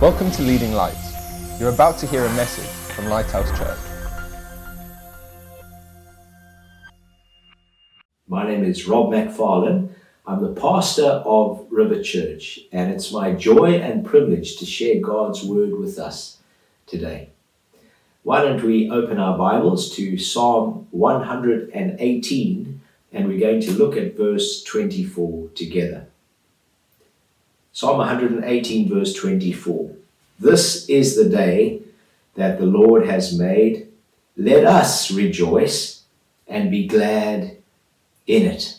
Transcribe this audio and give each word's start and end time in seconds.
Welcome 0.00 0.30
to 0.32 0.42
Leading 0.42 0.72
Lights. 0.72 1.60
You're 1.60 1.70
about 1.72 1.98
to 1.98 2.06
hear 2.06 2.24
a 2.24 2.32
message 2.34 2.66
from 2.94 3.06
Lighthouse 3.06 3.48
Church. 3.56 3.78
My 8.26 8.44
name 8.44 8.64
is 8.64 8.88
Rob 8.88 9.12
McFarlane. 9.12 9.90
I'm 10.26 10.42
the 10.42 10.60
pastor 10.60 11.22
of 11.24 11.66
River 11.70 12.02
Church, 12.02 12.58
and 12.72 12.90
it's 12.90 13.12
my 13.12 13.32
joy 13.32 13.74
and 13.74 14.04
privilege 14.04 14.56
to 14.56 14.66
share 14.66 15.00
God's 15.00 15.44
word 15.44 15.78
with 15.78 15.98
us 15.98 16.38
today. 16.86 17.28
Why 18.24 18.42
don't 18.42 18.64
we 18.64 18.90
open 18.90 19.20
our 19.20 19.38
Bibles 19.38 19.94
to 19.94 20.18
Psalm 20.18 20.88
118 20.90 22.80
and 23.12 23.28
we're 23.28 23.38
going 23.38 23.60
to 23.60 23.70
look 23.70 23.96
at 23.96 24.16
verse 24.16 24.64
24 24.64 25.50
together. 25.54 26.08
Psalm 27.76 27.98
118, 27.98 28.88
verse 28.88 29.12
24. 29.14 29.90
This 30.38 30.88
is 30.88 31.16
the 31.16 31.28
day 31.28 31.82
that 32.36 32.56
the 32.56 32.66
Lord 32.66 33.04
has 33.04 33.36
made. 33.36 33.88
Let 34.36 34.64
us 34.64 35.10
rejoice 35.10 36.04
and 36.46 36.70
be 36.70 36.86
glad 36.86 37.56
in 38.28 38.42
it. 38.42 38.78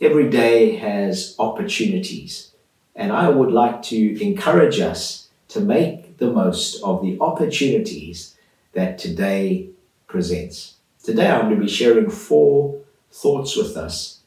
Every 0.00 0.30
day 0.30 0.76
has 0.76 1.36
opportunities, 1.38 2.52
and 2.96 3.12
I 3.12 3.28
would 3.28 3.52
like 3.52 3.82
to 3.92 4.24
encourage 4.24 4.80
us 4.80 5.28
to 5.48 5.60
make 5.60 6.16
the 6.16 6.30
most 6.30 6.82
of 6.82 7.02
the 7.02 7.18
opportunities 7.20 8.34
that 8.72 8.96
today 8.96 9.68
presents. 10.06 10.76
Today 11.04 11.28
I'm 11.28 11.48
going 11.48 11.56
to 11.56 11.66
be 11.66 11.68
sharing 11.68 12.08
four 12.08 12.80
thoughts 13.12 13.56
with 13.56 13.76
us 13.76 14.20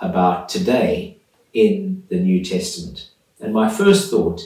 about 0.00 0.48
today 0.48 1.18
in 1.52 1.93
the 2.08 2.20
New 2.20 2.44
Testament. 2.44 3.10
And 3.40 3.52
my 3.52 3.68
first 3.68 4.10
thought 4.10 4.42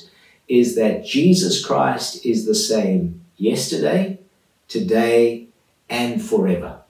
is 0.48 0.74
that 0.76 1.04
Jesus 1.04 1.64
Christ 1.64 2.24
is 2.24 2.46
the 2.46 2.54
same 2.54 3.20
yesterday, 3.36 4.18
today, 4.66 5.46
and 5.88 6.22
forever. 6.22 6.80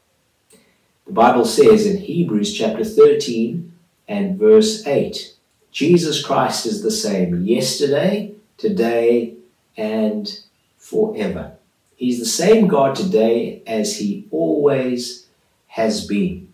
The 1.07 1.13
Bible 1.13 1.45
says 1.45 1.87
in 1.87 1.99
Hebrews 1.99 2.57
chapter 2.57 2.85
13 2.85 3.73
and 4.07 4.39
verse 4.39 4.87
8 4.87 5.35
Jesus 5.71 6.25
Christ 6.25 6.67
is 6.67 6.83
the 6.83 6.91
same 6.91 7.45
yesterday, 7.45 8.33
today, 8.57 9.35
and 9.77 10.41
forever. 10.77 11.53
He's 11.95 12.19
the 12.19 12.27
same 12.27 12.69
God 12.69 12.97
today 12.97 13.63
as 13.67 13.99
he 13.99 14.27
always 14.31 15.27
has 15.69 16.07
been. 16.07 16.53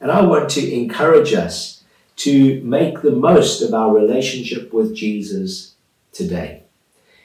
And 0.00 0.10
I 0.10 0.22
want 0.22 0.50
to 0.50 0.72
encourage 0.74 1.32
us 1.32 1.75
to 2.16 2.60
make 2.62 3.02
the 3.02 3.12
most 3.12 3.62
of 3.62 3.74
our 3.74 3.94
relationship 3.94 4.72
with 4.72 4.94
Jesus 4.94 5.74
today. 6.12 6.62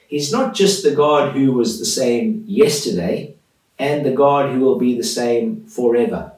He's 0.06 0.30
not 0.30 0.54
just 0.54 0.82
the 0.82 0.94
God 0.94 1.34
who 1.34 1.52
was 1.52 1.78
the 1.78 1.86
same 1.86 2.44
yesterday 2.46 3.34
and 3.78 4.04
the 4.04 4.12
God 4.12 4.52
who 4.52 4.60
will 4.60 4.78
be 4.78 4.96
the 4.96 5.04
same 5.04 5.64
forever. 5.64 6.32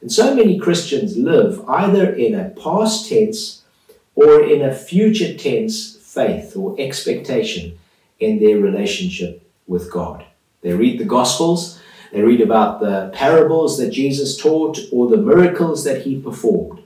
And 0.00 0.12
so 0.12 0.34
many 0.34 0.58
Christians 0.58 1.16
live 1.16 1.68
either 1.68 2.12
in 2.12 2.34
a 2.34 2.50
past 2.50 3.08
tense 3.08 3.62
or 4.14 4.44
in 4.44 4.62
a 4.62 4.74
future 4.74 5.36
tense 5.36 5.96
faith 5.96 6.56
or 6.56 6.76
expectation 6.78 7.78
in 8.20 8.38
their 8.38 8.58
relationship 8.58 9.42
with 9.66 9.92
God. 9.92 10.24
They 10.62 10.72
read 10.72 11.00
the 11.00 11.04
Gospels, 11.04 11.80
they 12.12 12.22
read 12.22 12.40
about 12.40 12.80
the 12.80 13.10
parables 13.12 13.78
that 13.78 13.90
Jesus 13.90 14.36
taught 14.36 14.78
or 14.92 15.08
the 15.08 15.16
miracles 15.16 15.84
that 15.84 16.02
he 16.02 16.20
performed. 16.20 16.82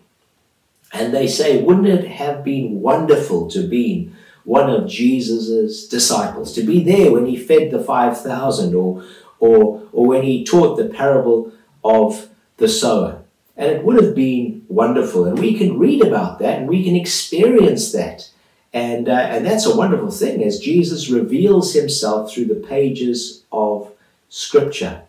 And 0.93 1.15
they 1.15 1.27
say, 1.27 1.63
wouldn't 1.63 1.87
it 1.87 2.07
have 2.09 2.43
been 2.43 2.81
wonderful 2.81 3.49
to 3.51 3.67
be 3.67 4.13
one 4.45 4.69
of 4.69 4.89
Jesus' 4.89 5.87
disciples, 5.87 6.53
to 6.55 6.63
be 6.63 6.83
there 6.83 7.13
when 7.13 7.27
he 7.27 7.37
fed 7.37 7.71
the 7.71 7.83
5,000 7.83 8.75
or, 8.75 9.05
or, 9.39 9.83
or 9.93 10.07
when 10.07 10.23
he 10.23 10.45
taught 10.45 10.77
the 10.77 10.89
parable 10.89 11.53
of 11.85 12.29
the 12.57 12.69
sower? 12.69 13.23
And 13.57 13.71
it 13.71 13.85
would 13.85 14.03
have 14.03 14.15
been 14.15 14.65
wonderful. 14.69 15.27
And 15.27 15.39
we 15.39 15.57
can 15.57 15.79
read 15.79 16.03
about 16.05 16.39
that 16.41 16.59
and 16.59 16.69
we 16.69 16.83
can 16.83 16.97
experience 16.97 17.93
that 17.93 18.31
and, 18.73 19.09
uh, 19.09 19.13
and 19.13 19.45
that's 19.45 19.67
a 19.67 19.77
wonderful 19.77 20.11
thing 20.11 20.45
as 20.45 20.61
Jesus 20.61 21.11
reveals 21.11 21.75
himself 21.75 22.33
through 22.33 22.47
the 22.47 22.55
pages 22.55 23.43
of 23.51 23.91
Scripture. 24.29 25.03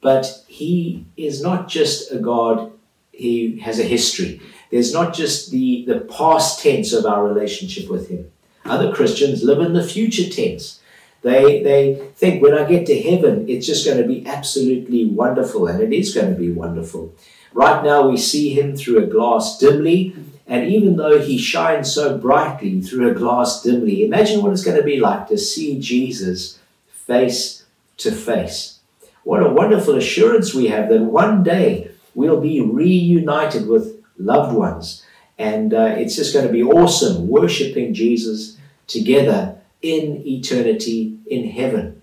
But 0.00 0.44
he 0.46 1.06
is 1.16 1.42
not 1.42 1.68
just 1.68 2.12
a 2.12 2.18
God, 2.18 2.72
he 3.10 3.58
has 3.60 3.80
a 3.80 3.84
history. 3.84 4.40
There's 4.74 4.92
not 4.92 5.14
just 5.14 5.52
the, 5.52 5.84
the 5.86 6.00
past 6.00 6.60
tense 6.60 6.92
of 6.92 7.06
our 7.06 7.24
relationship 7.24 7.88
with 7.88 8.08
him. 8.08 8.32
Other 8.64 8.92
Christians 8.92 9.44
live 9.44 9.60
in 9.60 9.72
the 9.72 9.86
future 9.86 10.28
tense. 10.28 10.80
They, 11.22 11.62
they 11.62 11.94
think 12.16 12.42
when 12.42 12.54
I 12.54 12.68
get 12.68 12.84
to 12.86 13.00
heaven, 13.00 13.48
it's 13.48 13.68
just 13.68 13.86
going 13.86 13.98
to 13.98 14.08
be 14.08 14.26
absolutely 14.26 15.04
wonderful, 15.04 15.68
and 15.68 15.80
it 15.80 15.92
is 15.92 16.12
going 16.12 16.34
to 16.34 16.36
be 16.36 16.50
wonderful. 16.50 17.14
Right 17.52 17.84
now, 17.84 18.08
we 18.08 18.16
see 18.16 18.52
him 18.52 18.76
through 18.76 18.98
a 18.98 19.06
glass 19.06 19.58
dimly, 19.58 20.16
and 20.48 20.68
even 20.68 20.96
though 20.96 21.20
he 21.20 21.38
shines 21.38 21.94
so 21.94 22.18
brightly 22.18 22.80
through 22.80 23.08
a 23.08 23.14
glass 23.14 23.62
dimly, 23.62 24.04
imagine 24.04 24.42
what 24.42 24.50
it's 24.50 24.64
going 24.64 24.76
to 24.76 24.82
be 24.82 24.98
like 24.98 25.28
to 25.28 25.38
see 25.38 25.78
Jesus 25.78 26.58
face 26.88 27.62
to 27.98 28.10
face. 28.10 28.80
What 29.22 29.40
a 29.40 29.50
wonderful 29.50 29.94
assurance 29.94 30.52
we 30.52 30.66
have 30.66 30.88
that 30.88 31.02
one 31.02 31.44
day 31.44 31.92
we'll 32.12 32.40
be 32.40 32.60
reunited 32.60 33.68
with 33.68 33.93
loved 34.18 34.54
ones. 34.54 35.04
And 35.38 35.74
uh, 35.74 35.94
it's 35.96 36.16
just 36.16 36.32
going 36.32 36.46
to 36.46 36.52
be 36.52 36.62
awesome 36.62 37.28
worshiping 37.28 37.94
Jesus 37.94 38.56
together 38.86 39.58
in 39.82 40.22
eternity 40.26 41.18
in 41.26 41.50
heaven. 41.50 42.02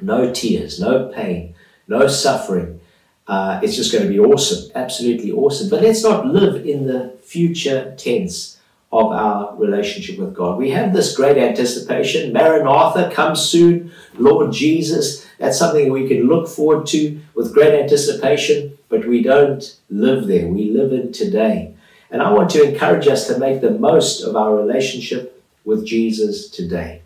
No 0.00 0.32
tears, 0.32 0.80
no 0.80 1.08
pain, 1.08 1.54
no 1.86 2.06
suffering, 2.06 2.80
uh, 3.28 3.60
it's 3.62 3.76
just 3.76 3.92
going 3.92 4.04
to 4.04 4.10
be 4.10 4.18
awesome, 4.18 4.70
absolutely 4.74 5.30
awesome. 5.30 5.68
But 5.68 5.82
let's 5.82 6.02
not 6.02 6.26
live 6.26 6.66
in 6.66 6.86
the 6.86 7.14
future 7.22 7.94
tense 7.98 8.58
of 8.90 9.12
our 9.12 9.54
relationship 9.56 10.18
with 10.18 10.34
God. 10.34 10.56
We 10.56 10.70
have 10.70 10.94
this 10.94 11.14
great 11.14 11.36
anticipation. 11.36 12.32
Maranatha, 12.32 13.10
come 13.12 13.36
soon, 13.36 13.92
Lord 14.14 14.50
Jesus. 14.50 15.26
That's 15.38 15.58
something 15.58 15.92
we 15.92 16.08
can 16.08 16.26
look 16.26 16.48
forward 16.48 16.86
to 16.88 17.20
with 17.34 17.52
great 17.52 17.78
anticipation, 17.78 18.77
but 18.88 19.06
we 19.06 19.22
don't 19.22 19.76
live 19.90 20.26
there. 20.26 20.48
We 20.48 20.70
live 20.70 20.92
in 20.92 21.12
today. 21.12 21.74
And 22.10 22.22
I 22.22 22.32
want 22.32 22.50
to 22.50 22.62
encourage 22.62 23.06
us 23.06 23.26
to 23.26 23.38
make 23.38 23.60
the 23.60 23.70
most 23.70 24.22
of 24.22 24.34
our 24.34 24.54
relationship 24.54 25.44
with 25.64 25.84
Jesus 25.84 26.48
today. 26.48 27.02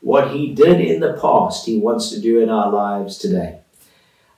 What 0.00 0.30
he 0.30 0.54
did 0.54 0.80
in 0.80 1.00
the 1.00 1.18
past, 1.20 1.66
he 1.66 1.78
wants 1.78 2.10
to 2.10 2.20
do 2.20 2.40
in 2.40 2.48
our 2.48 2.72
lives 2.72 3.18
today. 3.18 3.58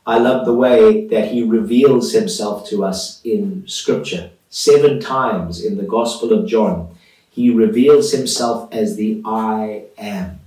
I 0.07 0.19
love 0.19 0.47
the 0.47 0.55
way 0.55 1.07
that 1.07 1.31
he 1.31 1.43
reveals 1.43 2.13
himself 2.13 2.69
to 2.71 2.85
us 2.85 3.21
in 3.23 3.65
Scripture. 3.69 4.31
Seven 4.49 4.99
times 4.99 5.65
in 5.65 5.77
the 5.77 5.85
Gospel 5.85 6.33
of 6.33 6.49
John, 6.49 6.97
he 7.31 7.51
reveals 7.51 8.11
himself 8.11 8.73
as 8.73 8.97
the 8.97 9.23
I 9.25 9.85
am. 9.97 10.41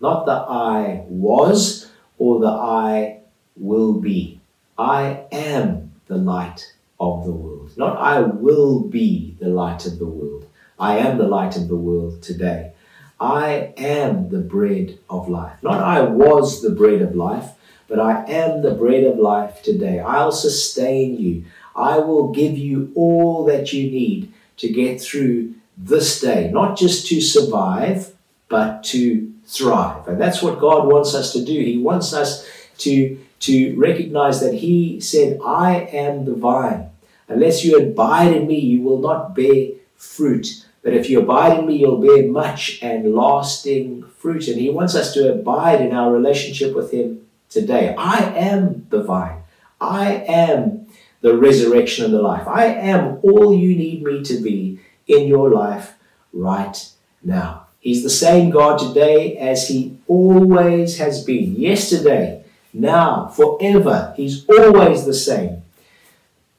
Not 0.00 0.24
the 0.24 0.32
I 0.32 1.04
was 1.08 1.90
or 2.16 2.40
the 2.40 2.48
I 2.48 3.18
will 3.56 3.92
be. 3.94 4.40
I 4.78 5.24
am 5.30 5.89
the 6.10 6.18
light 6.18 6.74
of 6.98 7.24
the 7.24 7.32
world. 7.32 7.70
Not 7.78 7.96
I 7.96 8.20
will 8.20 8.80
be 8.80 9.36
the 9.40 9.48
light 9.48 9.86
of 9.86 9.98
the 9.98 10.12
world. 10.18 10.46
I 10.78 10.98
am 10.98 11.16
the 11.16 11.32
light 11.38 11.56
of 11.56 11.68
the 11.68 11.82
world 11.88 12.22
today. 12.22 12.72
I 13.18 13.72
am 13.78 14.28
the 14.28 14.44
bread 14.54 14.98
of 15.08 15.28
life. 15.28 15.56
Not 15.62 15.80
I 15.96 16.02
was 16.02 16.60
the 16.60 16.76
bread 16.80 17.00
of 17.00 17.14
life 17.14 17.50
but 17.90 17.98
I 17.98 18.24
am 18.30 18.62
the 18.62 18.72
bread 18.72 19.02
of 19.02 19.18
life 19.18 19.62
today. 19.62 19.98
I'll 19.98 20.30
sustain 20.30 21.20
you. 21.20 21.44
I 21.74 21.98
will 21.98 22.28
give 22.28 22.56
you 22.56 22.92
all 22.94 23.44
that 23.46 23.72
you 23.72 23.90
need 23.90 24.32
to 24.58 24.68
get 24.68 25.02
through 25.02 25.54
this 25.76 26.20
day, 26.20 26.50
not 26.52 26.78
just 26.78 27.08
to 27.08 27.20
survive, 27.20 28.14
but 28.48 28.84
to 28.84 29.34
thrive. 29.44 30.06
And 30.06 30.20
that's 30.20 30.40
what 30.40 30.60
God 30.60 30.86
wants 30.86 31.14
us 31.14 31.32
to 31.32 31.44
do. 31.44 31.52
He 31.52 31.78
wants 31.78 32.12
us 32.12 32.46
to, 32.78 33.18
to 33.40 33.74
recognize 33.76 34.40
that 34.40 34.54
He 34.54 35.00
said, 35.00 35.38
I 35.44 35.80
am 35.92 36.24
the 36.24 36.34
vine. 36.34 36.90
Unless 37.28 37.64
you 37.64 37.78
abide 37.78 38.34
in 38.34 38.46
me, 38.46 38.58
you 38.58 38.82
will 38.82 38.98
not 38.98 39.34
bear 39.34 39.68
fruit. 39.96 40.66
But 40.82 40.94
if 40.94 41.10
you 41.10 41.20
abide 41.20 41.58
in 41.58 41.66
me, 41.66 41.76
you'll 41.76 42.00
bear 42.00 42.26
much 42.28 42.78
and 42.82 43.14
lasting 43.14 44.04
fruit. 44.18 44.48
And 44.48 44.60
He 44.60 44.70
wants 44.70 44.94
us 44.94 45.14
to 45.14 45.32
abide 45.32 45.80
in 45.80 45.92
our 45.92 46.12
relationship 46.12 46.74
with 46.74 46.92
Him 46.92 47.26
today. 47.48 47.94
I 47.96 48.18
am 48.34 48.86
the 48.90 49.02
vine. 49.02 49.42
I 49.80 50.24
am 50.26 50.86
the 51.20 51.36
resurrection 51.36 52.04
and 52.04 52.14
the 52.14 52.22
life. 52.22 52.46
I 52.48 52.66
am 52.66 53.18
all 53.22 53.54
you 53.54 53.76
need 53.76 54.02
me 54.02 54.22
to 54.24 54.40
be 54.40 54.78
in 55.06 55.26
your 55.26 55.50
life 55.50 55.94
right 56.32 56.90
now. 57.22 57.66
He's 57.80 58.02
the 58.02 58.10
same 58.10 58.50
God 58.50 58.78
today 58.78 59.36
as 59.38 59.68
he 59.68 59.98
always 60.06 60.98
has 60.98 61.24
been. 61.24 61.56
Yesterday, 61.56 62.44
now, 62.72 63.26
forever. 63.28 64.14
He's 64.16 64.48
always 64.48 65.04
the 65.04 65.14
same. 65.14 65.62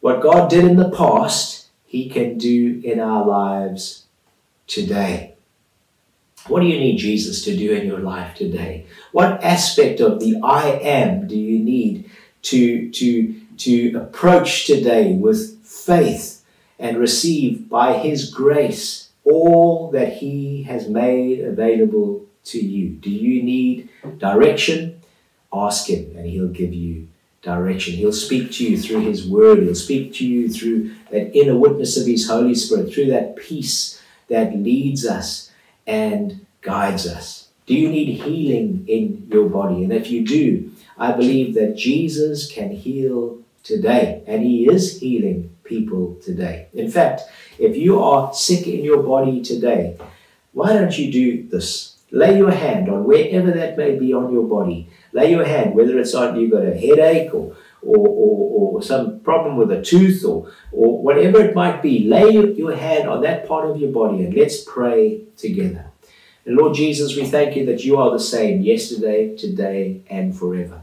What 0.02 0.22
God 0.22 0.50
did 0.50 0.66
in 0.66 0.78
the 0.78 0.90
past, 0.90 1.68
he 1.86 2.10
can 2.10 2.38
do 2.38 2.82
in 2.84 3.00
our 3.00 3.26
lives 3.26 4.06
today. 4.68 5.36
What 6.48 6.62
do 6.62 6.68
you 6.68 6.80
need 6.80 6.98
Jesus 6.98 7.44
to 7.44 7.56
do 7.56 7.72
in 7.74 7.86
your 7.86 8.00
life 8.00 8.36
today? 8.36 8.88
What 9.12 9.44
aspect 9.44 10.00
of 10.00 10.20
the 10.20 10.40
I 10.44 10.70
am 10.70 11.28
do 11.28 11.38
you 11.38 11.60
need 11.60 12.10
to, 12.44 12.90
to, 12.90 13.36
to 13.58 13.96
approach 13.98 14.66
today 14.66 15.14
with 15.14 15.60
faith 15.64 16.44
and 16.80 16.98
receive 16.98 17.70
by 17.70 18.00
His 18.00 18.32
grace 18.32 19.10
all 19.24 19.92
that 19.92 20.14
He 20.14 20.64
has 20.64 20.90
made 20.90 21.42
available 21.42 22.26
to 22.46 22.60
you? 22.60 22.90
Do 22.90 23.12
you 23.12 23.44
need 23.44 23.90
direction? 24.18 25.01
Ask 25.54 25.88
Him 25.88 26.16
and 26.16 26.26
He'll 26.26 26.48
give 26.48 26.74
you 26.74 27.08
direction. 27.42 27.96
He'll 27.96 28.14
speak 28.14 28.52
to 28.54 28.70
you 28.70 28.78
through 28.78 29.02
His 29.02 29.28
Word. 29.28 29.60
He'll 29.60 29.76
speak 29.76 30.14
to 30.16 30.28
you 30.28 30.50
through 30.50 30.94
that 31.10 31.36
inner 31.36 31.58
witness 31.58 31.98
of 31.98 32.06
His 32.06 32.28
Holy 32.28 32.56
Spirit, 32.56 32.94
through 32.94 33.08
that 33.08 33.36
peace 33.36 34.02
that 34.30 34.56
leads 34.56 35.06
us 35.06 35.52
and 35.86 36.46
guides 36.62 37.08
us. 37.08 37.50
Do 37.66 37.74
you 37.74 37.90
need 37.90 38.22
healing 38.22 38.86
in 38.88 39.28
your 39.32 39.50
body? 39.50 39.84
And 39.84 39.94
if 39.94 40.10
you 40.10 40.26
do, 40.26 40.72
I 40.98 41.12
believe 41.14 41.56
that 41.56 41.76
Jesus 41.76 42.52
can 42.52 42.72
heal 42.72 43.40
today, 43.64 44.24
and 44.28 44.44
He 44.44 44.68
is 44.70 45.00
healing 45.00 45.56
people 45.64 46.18
today. 46.22 46.68
In 46.74 46.92
fact, 46.92 47.22
if 47.58 47.76
you 47.76 48.02
are 48.02 48.34
sick 48.34 48.68
in 48.68 48.84
your 48.84 49.02
body 49.04 49.42
today, 49.42 49.98
why 50.54 50.74
don't 50.74 50.98
you 50.98 51.12
do 51.12 51.48
this? 51.48 51.91
Lay 52.12 52.38
your 52.38 52.52
hand 52.52 52.90
on 52.90 53.06
wherever 53.06 53.52
that 53.52 53.78
may 53.78 53.98
be 53.98 54.14
on 54.14 54.34
your 54.34 54.44
body. 54.44 54.90
Lay 55.14 55.32
your 55.32 55.46
hand, 55.46 55.74
whether 55.76 55.98
it's 55.98 56.14
on 56.14 56.40
you've 56.40 56.52
got 56.52 56.66
a 56.66 56.78
headache 56.78 57.34
or 57.34 57.56
or, 57.82 58.08
or, 58.08 58.76
or 58.76 58.84
some 58.84 59.20
problem 59.22 59.56
with 59.56 59.72
a 59.72 59.82
tooth 59.82 60.24
or, 60.24 60.52
or 60.72 61.02
whatever 61.02 61.42
it 61.42 61.56
might 61.56 61.82
be, 61.82 62.08
lay 62.08 62.32
your 62.32 62.76
hand 62.76 63.10
on 63.10 63.22
that 63.22 63.48
part 63.48 63.70
of 63.70 63.78
your 63.78 63.92
body 63.92 64.24
and 64.24 64.34
let's 64.36 64.64
pray 64.64 65.24
together. 65.38 65.86
And 66.46 66.56
Lord 66.56 66.76
Jesus, 66.76 67.16
we 67.16 67.26
thank 67.26 67.56
you 67.56 67.66
that 67.68 67.84
you 67.84 67.98
are 67.98 68.12
the 68.12 68.20
same 68.20 68.62
yesterday, 68.62 69.36
today, 69.36 70.02
and 70.10 70.38
forever. 70.38 70.82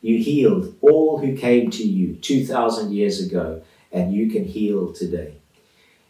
You 0.00 0.18
healed 0.18 0.74
all 0.80 1.18
who 1.18 1.36
came 1.36 1.70
to 1.70 1.82
you 1.82 2.14
2,000 2.16 2.92
years 2.92 3.24
ago, 3.24 3.62
and 3.92 4.12
you 4.12 4.30
can 4.30 4.44
heal 4.44 4.92
today. 4.92 5.34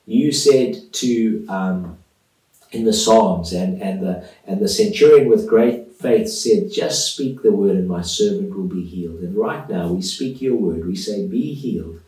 You 0.06 0.32
said 0.32 0.92
to, 0.94 1.46
um, 1.48 1.98
in 2.74 2.84
the 2.84 2.92
Psalms, 2.92 3.52
and, 3.52 3.80
and, 3.80 4.02
the, 4.02 4.28
and 4.46 4.60
the 4.60 4.68
centurion 4.68 5.28
with 5.28 5.48
great 5.48 5.94
faith 5.94 6.28
said, 6.28 6.72
Just 6.72 7.14
speak 7.14 7.42
the 7.42 7.52
word, 7.52 7.76
and 7.76 7.88
my 7.88 8.02
servant 8.02 8.54
will 8.54 8.66
be 8.66 8.84
healed. 8.84 9.20
And 9.20 9.36
right 9.36 9.68
now, 9.68 9.92
we 9.92 10.02
speak 10.02 10.42
your 10.42 10.56
word. 10.56 10.84
We 10.84 10.96
say, 10.96 11.26
Be 11.26 11.54
healed 11.54 12.00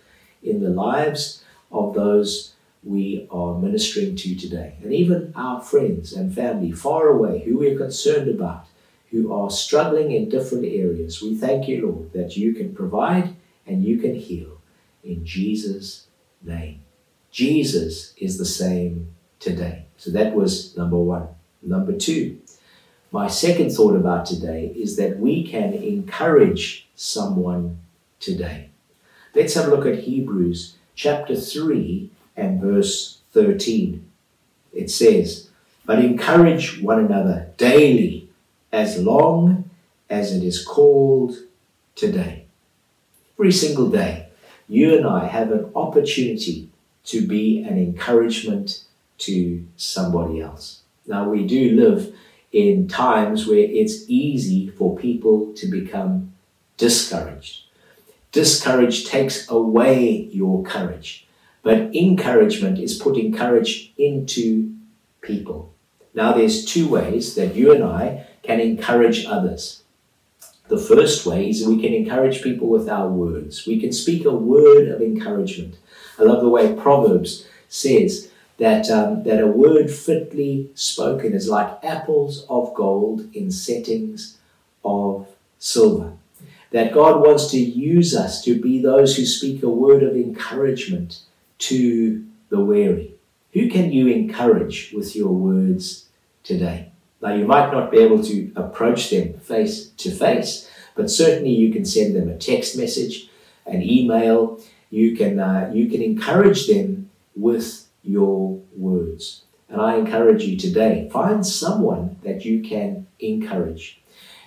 in 0.42 0.60
the 0.60 0.70
lives 0.70 1.44
of 1.70 1.94
those 1.94 2.54
we 2.82 3.28
are 3.30 3.58
ministering 3.58 4.16
to 4.16 4.34
today. 4.34 4.74
And 4.82 4.92
even 4.92 5.32
our 5.36 5.60
friends 5.60 6.12
and 6.12 6.34
family 6.34 6.72
far 6.72 7.08
away 7.08 7.44
who 7.44 7.58
we're 7.58 7.78
concerned 7.78 8.28
about, 8.28 8.66
who 9.10 9.32
are 9.32 9.50
struggling 9.50 10.10
in 10.12 10.28
different 10.28 10.64
areas, 10.64 11.22
we 11.22 11.36
thank 11.36 11.68
you, 11.68 11.86
Lord, 11.86 12.12
that 12.12 12.36
you 12.36 12.54
can 12.54 12.74
provide 12.74 13.34
and 13.66 13.84
you 13.84 13.98
can 13.98 14.14
heal 14.14 14.60
in 15.02 15.24
Jesus' 15.24 16.06
name. 16.42 16.82
Jesus 17.30 18.14
is 18.16 18.38
the 18.38 18.44
same 18.44 19.14
today. 19.38 19.85
So 19.98 20.10
that 20.10 20.34
was 20.34 20.76
number 20.76 20.96
one. 20.96 21.28
Number 21.62 21.92
two, 21.92 22.38
my 23.10 23.28
second 23.28 23.70
thought 23.70 23.96
about 23.96 24.26
today 24.26 24.72
is 24.76 24.96
that 24.96 25.18
we 25.18 25.46
can 25.46 25.72
encourage 25.72 26.86
someone 26.94 27.78
today. 28.20 28.70
Let's 29.34 29.54
have 29.54 29.66
a 29.66 29.70
look 29.70 29.86
at 29.86 30.04
Hebrews 30.04 30.76
chapter 30.94 31.36
3 31.36 32.10
and 32.36 32.60
verse 32.60 33.18
13. 33.32 34.04
It 34.72 34.90
says, 34.90 35.50
But 35.84 35.98
encourage 35.98 36.80
one 36.82 37.04
another 37.04 37.50
daily, 37.56 38.28
as 38.72 39.02
long 39.02 39.70
as 40.10 40.32
it 40.32 40.42
is 40.42 40.64
called 40.64 41.36
today. 41.94 42.44
Every 43.38 43.52
single 43.52 43.90
day, 43.90 44.28
you 44.68 44.96
and 44.96 45.06
I 45.06 45.26
have 45.26 45.52
an 45.52 45.70
opportunity 45.74 46.68
to 47.04 47.26
be 47.26 47.62
an 47.62 47.78
encouragement 47.78 48.82
to 49.18 49.66
somebody 49.76 50.40
else. 50.40 50.82
Now, 51.06 51.28
we 51.28 51.46
do 51.46 51.72
live 51.72 52.14
in 52.52 52.88
times 52.88 53.46
where 53.46 53.58
it's 53.58 54.04
easy 54.08 54.68
for 54.68 54.96
people 54.96 55.52
to 55.54 55.66
become 55.66 56.32
discouraged. 56.76 57.64
Discouraged 58.32 59.08
takes 59.08 59.48
away 59.50 60.28
your 60.32 60.62
courage. 60.62 61.26
But 61.62 61.94
encouragement 61.94 62.78
is 62.78 62.98
putting 62.98 63.34
courage 63.34 63.92
into 63.98 64.74
people. 65.20 65.72
Now, 66.14 66.32
there's 66.32 66.64
two 66.64 66.88
ways 66.88 67.34
that 67.34 67.54
you 67.54 67.72
and 67.72 67.84
I 67.84 68.26
can 68.42 68.60
encourage 68.60 69.26
others. 69.26 69.82
The 70.68 70.78
first 70.78 71.26
way 71.26 71.48
is 71.48 71.66
we 71.66 71.80
can 71.80 71.92
encourage 71.92 72.42
people 72.42 72.68
with 72.68 72.88
our 72.88 73.08
words. 73.08 73.66
We 73.66 73.80
can 73.80 73.92
speak 73.92 74.24
a 74.24 74.30
word 74.30 74.88
of 74.88 75.00
encouragement. 75.00 75.76
I 76.18 76.22
love 76.22 76.42
the 76.42 76.48
way 76.48 76.74
Proverbs 76.74 77.46
says 77.68 78.30
that, 78.58 78.88
um, 78.90 79.22
that 79.24 79.42
a 79.42 79.46
word 79.46 79.90
fitly 79.90 80.70
spoken 80.74 81.34
is 81.34 81.48
like 81.48 81.84
apples 81.84 82.46
of 82.48 82.74
gold 82.74 83.28
in 83.34 83.50
settings 83.50 84.38
of 84.84 85.28
silver. 85.58 86.12
That 86.70 86.92
God 86.92 87.20
wants 87.20 87.50
to 87.52 87.58
use 87.58 88.14
us 88.14 88.42
to 88.44 88.60
be 88.60 88.80
those 88.80 89.16
who 89.16 89.24
speak 89.24 89.62
a 89.62 89.68
word 89.68 90.02
of 90.02 90.16
encouragement 90.16 91.20
to 91.58 92.24
the 92.48 92.60
weary? 92.60 93.14
Who 93.52 93.68
can 93.70 93.92
you 93.92 94.08
encourage 94.08 94.92
with 94.92 95.16
your 95.16 95.32
words 95.32 96.06
today? 96.42 96.90
Now, 97.22 97.34
you 97.34 97.46
might 97.46 97.72
not 97.72 97.90
be 97.90 97.98
able 97.98 98.22
to 98.24 98.52
approach 98.56 99.10
them 99.10 99.38
face 99.40 99.88
to 99.88 100.10
face, 100.10 100.70
but 100.94 101.10
certainly 101.10 101.50
you 101.50 101.72
can 101.72 101.84
send 101.84 102.14
them 102.14 102.28
a 102.28 102.36
text 102.36 102.76
message, 102.76 103.28
an 103.66 103.82
email. 103.82 104.60
You 104.90 105.16
can, 105.16 105.38
uh, 105.38 105.70
you 105.74 105.88
can 105.88 106.02
encourage 106.02 106.66
them 106.66 107.10
with 107.34 107.85
your 108.06 108.60
words. 108.76 109.42
And 109.68 109.80
I 109.80 109.96
encourage 109.96 110.44
you 110.44 110.56
today 110.56 111.08
find 111.12 111.44
someone 111.46 112.18
that 112.22 112.44
you 112.44 112.62
can 112.62 113.06
encourage. 113.18 114.00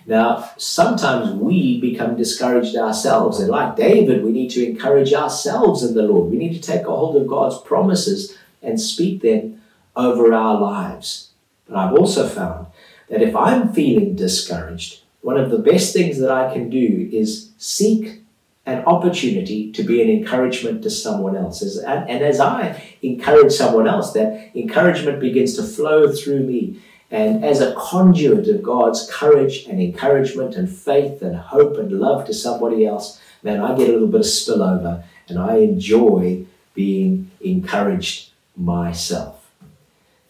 Now, 0.06 0.50
sometimes 0.56 1.30
we 1.32 1.80
become 1.80 2.16
discouraged 2.16 2.74
ourselves, 2.74 3.38
and 3.38 3.50
like 3.50 3.76
David, 3.76 4.24
we 4.24 4.32
need 4.32 4.50
to 4.52 4.66
encourage 4.66 5.12
ourselves 5.12 5.84
in 5.84 5.94
the 5.94 6.02
Lord. 6.02 6.30
We 6.30 6.38
need 6.38 6.54
to 6.54 6.60
take 6.60 6.86
a 6.86 6.96
hold 6.96 7.16
of 7.16 7.28
God's 7.28 7.58
promises 7.58 8.36
and 8.62 8.80
speak 8.80 9.20
them 9.20 9.60
over 9.94 10.32
our 10.32 10.58
lives. 10.58 11.30
But 11.68 11.76
I've 11.76 11.94
also 11.94 12.26
found 12.26 12.66
that 13.08 13.22
if 13.22 13.36
I'm 13.36 13.72
feeling 13.72 14.16
discouraged, 14.16 15.02
one 15.20 15.36
of 15.36 15.50
the 15.50 15.58
best 15.58 15.92
things 15.92 16.18
that 16.18 16.30
I 16.30 16.52
can 16.52 16.70
do 16.70 17.08
is 17.12 17.50
seek 17.58 18.19
an 18.66 18.84
opportunity 18.84 19.72
to 19.72 19.82
be 19.82 20.02
an 20.02 20.10
encouragement 20.10 20.82
to 20.82 20.90
someone 20.90 21.36
else. 21.36 21.62
And, 21.62 22.08
and 22.10 22.22
as 22.22 22.40
I 22.40 22.82
encourage 23.02 23.52
someone 23.52 23.88
else, 23.88 24.12
that 24.12 24.50
encouragement 24.54 25.20
begins 25.20 25.54
to 25.56 25.62
flow 25.62 26.12
through 26.12 26.40
me 26.40 26.80
and 27.10 27.44
as 27.44 27.60
a 27.60 27.74
conduit 27.74 28.46
of 28.48 28.62
God's 28.62 29.10
courage 29.10 29.66
and 29.66 29.80
encouragement 29.80 30.54
and 30.54 30.70
faith 30.70 31.22
and 31.22 31.34
hope 31.36 31.76
and 31.76 31.90
love 31.90 32.24
to 32.26 32.34
somebody 32.34 32.86
else, 32.86 33.20
man, 33.42 33.60
I 33.60 33.76
get 33.76 33.88
a 33.88 33.92
little 33.92 34.08
bit 34.08 34.20
of 34.20 34.26
spillover 34.26 35.02
and 35.28 35.38
I 35.38 35.56
enjoy 35.56 36.46
being 36.74 37.30
encouraged 37.40 38.30
myself. 38.56 39.50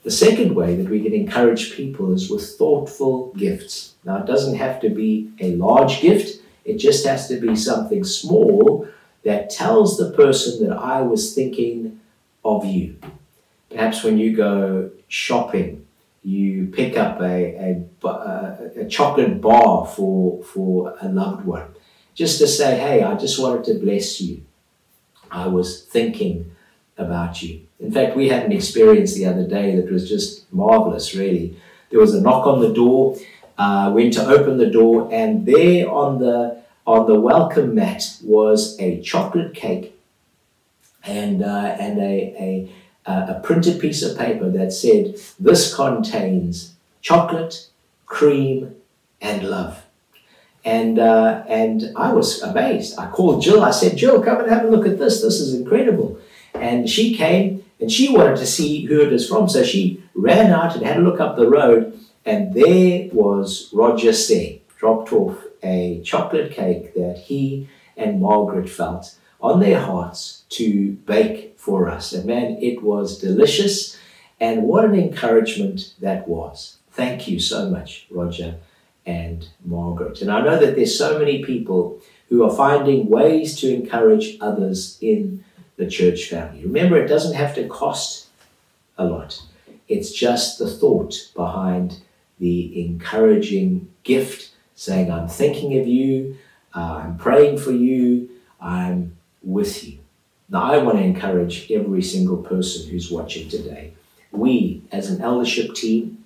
The 0.05 0.11
second 0.11 0.55
way 0.55 0.77
that 0.77 0.89
we 0.89 1.03
can 1.03 1.13
encourage 1.13 1.75
people 1.75 2.15
is 2.15 2.31
with 2.31 2.57
thoughtful 2.57 3.35
gifts. 3.35 3.95
Now, 4.05 4.17
it 4.17 4.27
doesn't 4.27 4.57
have 4.57 4.81
to 4.81 4.89
be 4.89 5.31
a 5.39 5.57
large 5.57 6.01
gift, 6.01 6.40
it 6.71 6.79
just 6.79 7.07
has 7.07 7.29
to 7.29 7.41
be 7.41 7.55
something 7.57 8.05
small 8.05 8.89
that 9.25 9.51
tells 9.51 9.99
the 9.99 10.11
person 10.13 10.67
that 10.67 10.77
I 10.77 11.03
was 11.03 11.35
thinking 11.35 12.01
of 12.45 12.65
you. 12.65 12.97
Perhaps 13.71 14.03
when 14.03 14.19
you 14.19 14.37
go 14.37 14.91
shopping 15.09 15.87
you 16.23 16.67
pick 16.67 16.97
up 16.97 17.21
a, 17.21 17.85
a, 18.05 18.81
a, 18.81 18.89
chocolate 18.89 19.41
bar 19.41 19.87
for, 19.87 20.43
for 20.43 20.95
a 21.01 21.09
loved 21.09 21.47
one, 21.47 21.75
just 22.15 22.39
to 22.39 22.47
say, 22.47 22.79
hey, 22.79 23.03
I 23.03 23.15
just 23.15 23.41
wanted 23.41 23.65
to 23.65 23.79
bless 23.79 24.21
you. 24.21 24.43
I 25.31 25.47
was 25.47 25.85
thinking 25.85 26.55
about 26.99 27.43
you. 27.43 27.63
In 27.79 27.91
fact, 27.91 28.17
we 28.17 28.29
had 28.29 28.45
an 28.45 28.53
experience 28.53 29.15
the 29.15 29.27
other 29.27 29.47
day 29.47 29.77
that 29.77 29.91
was 29.91 30.09
just 30.09 30.53
marvelous, 30.53 31.15
really. 31.15 31.57
There 31.89 32.01
was 32.01 32.15
a 32.15 32.21
knock 32.21 32.47
on 32.47 32.61
the 32.61 32.73
door, 32.73 33.17
uh, 33.57 33.91
went 33.95 34.13
to 34.15 34.27
open 34.27 34.59
the 34.59 34.71
door, 34.71 35.09
and 35.11 35.47
there 35.47 35.91
on 35.91 36.19
the 36.19 36.60
on 36.91 37.07
the 37.07 37.21
welcome 37.21 37.73
mat 37.73 38.03
was 38.23 38.79
a 38.81 39.01
chocolate 39.01 39.55
cake 39.55 39.97
and 41.05 41.41
uh, 41.41 41.77
and 41.79 41.99
a, 42.01 42.35
a 42.49 42.73
uh, 43.07 43.35
a 43.35 43.41
printed 43.41 43.81
piece 43.81 44.03
of 44.03 44.19
paper 44.19 44.51
that 44.51 44.73
said, 44.73 45.17
This 45.39 45.73
contains 45.75 46.75
chocolate, 47.01 47.69
cream, 48.07 48.75
and 49.21 49.49
love. 49.49 49.85
And, 50.65 50.99
uh, 50.99 51.45
and 51.49 51.93
I 51.97 52.13
was 52.13 52.43
amazed. 52.43 52.99
I 52.99 53.09
called 53.09 53.43
Jill. 53.43 53.65
I 53.65 53.71
said, 53.71 53.97
Jill, 53.97 54.23
come 54.23 54.41
and 54.41 54.51
have 54.51 54.65
a 54.65 54.69
look 54.69 54.87
at 54.87 54.99
this. 54.99 55.23
This 55.23 55.41
is 55.41 55.55
incredible. 55.55 56.19
And 56.55 56.91
she 56.91 57.15
came 57.15 57.65
and 57.81 57.91
she 57.91 58.15
wanted 58.15 58.37
to 58.37 58.47
see 58.47 58.85
who 58.85 59.01
it 59.01 59.13
is 59.13 59.29
from. 59.29 59.49
So 59.49 59.63
she 59.63 60.03
ran 60.15 60.53
out 60.53 60.77
and 60.77 60.85
had 60.85 60.99
a 60.99 61.01
look 61.01 61.21
up 61.21 61.37
the 61.37 61.49
road. 61.49 61.99
And 62.27 62.53
there 62.53 63.09
was 63.13 63.71
Roger 63.73 64.13
Say, 64.13 64.61
dropped 64.77 65.13
off 65.13 65.39
a 65.63 66.01
chocolate 66.05 66.53
cake 66.53 66.95
that 66.95 67.19
he 67.27 67.69
and 67.97 68.21
Margaret 68.21 68.69
felt 68.69 69.15
on 69.41 69.61
their 69.61 69.81
hearts 69.81 70.45
to 70.51 70.93
bake 71.07 71.55
for 71.59 71.89
us. 71.89 72.13
And 72.13 72.27
man, 72.27 72.59
it 72.61 72.83
was 72.83 73.19
delicious. 73.19 73.99
And 74.39 74.65
what 74.65 74.85
an 74.85 74.95
encouragement 74.95 75.95
that 76.01 76.27
was. 76.29 76.79
Thank 76.91 77.29
you 77.29 77.39
so 77.41 77.69
much, 77.69 78.07
Roger 78.11 78.57
and 79.07 79.49
Margaret. 79.65 80.21
And 80.21 80.31
I 80.31 80.41
know 80.43 80.59
that 80.59 80.77
there's 80.77 80.97
so 80.97 81.19
many 81.19 81.43
people 81.43 82.01
who 82.29 82.45
are 82.45 82.55
finding 82.55 83.09
ways 83.09 83.59
to 83.61 83.73
encourage 83.75 84.37
others 84.41 84.99
in 85.01 85.45
the 85.77 85.87
church 85.87 86.27
family. 86.27 86.63
Remember, 86.63 86.97
it 86.97 87.09
doesn't 87.09 87.35
have 87.35 87.55
to 87.55 87.67
cost 87.67 88.29
a 88.99 89.05
lot, 89.05 89.43
it's 89.89 90.13
just 90.13 90.59
the 90.59 90.69
thought 90.69 91.31
behind 91.35 92.01
the 92.39 92.85
encouraging 92.85 93.91
gift 94.03 94.50
saying, 94.81 95.13
I'm 95.13 95.29
thinking 95.29 95.79
of 95.79 95.87
you, 95.87 96.39
uh, 96.75 97.03
I'm 97.05 97.19
praying 97.19 97.59
for 97.59 97.71
you, 97.71 98.31
I'm 98.59 99.15
with 99.43 99.85
you. 99.87 99.99
Now, 100.49 100.73
I 100.73 100.79
want 100.79 100.97
to 100.97 101.05
encourage 101.05 101.71
every 101.71 102.01
single 102.01 102.39
person 102.39 102.89
who's 102.89 103.11
watching 103.11 103.51
today. 103.51 103.93
We, 104.33 104.81
as 104.91 105.11
an 105.11 105.21
eldership 105.21 105.75
team, 105.75 106.25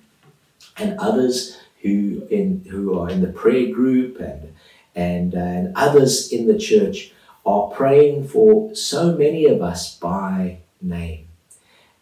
and 0.77 0.97
others 0.99 1.57
who 1.81 2.25
in 2.31 2.63
who 2.69 2.97
are 2.97 3.09
in 3.09 3.21
the 3.21 3.27
prayer 3.27 3.73
group 3.73 4.21
and 4.21 4.53
and, 4.95 5.33
and 5.33 5.73
others 5.75 6.31
in 6.31 6.47
the 6.47 6.57
church 6.57 7.11
are 7.45 7.67
praying 7.71 8.25
for 8.29 8.73
so 8.73 9.17
many 9.17 9.45
of 9.45 9.61
us 9.61 9.97
by 9.97 10.59
name. 10.81 11.24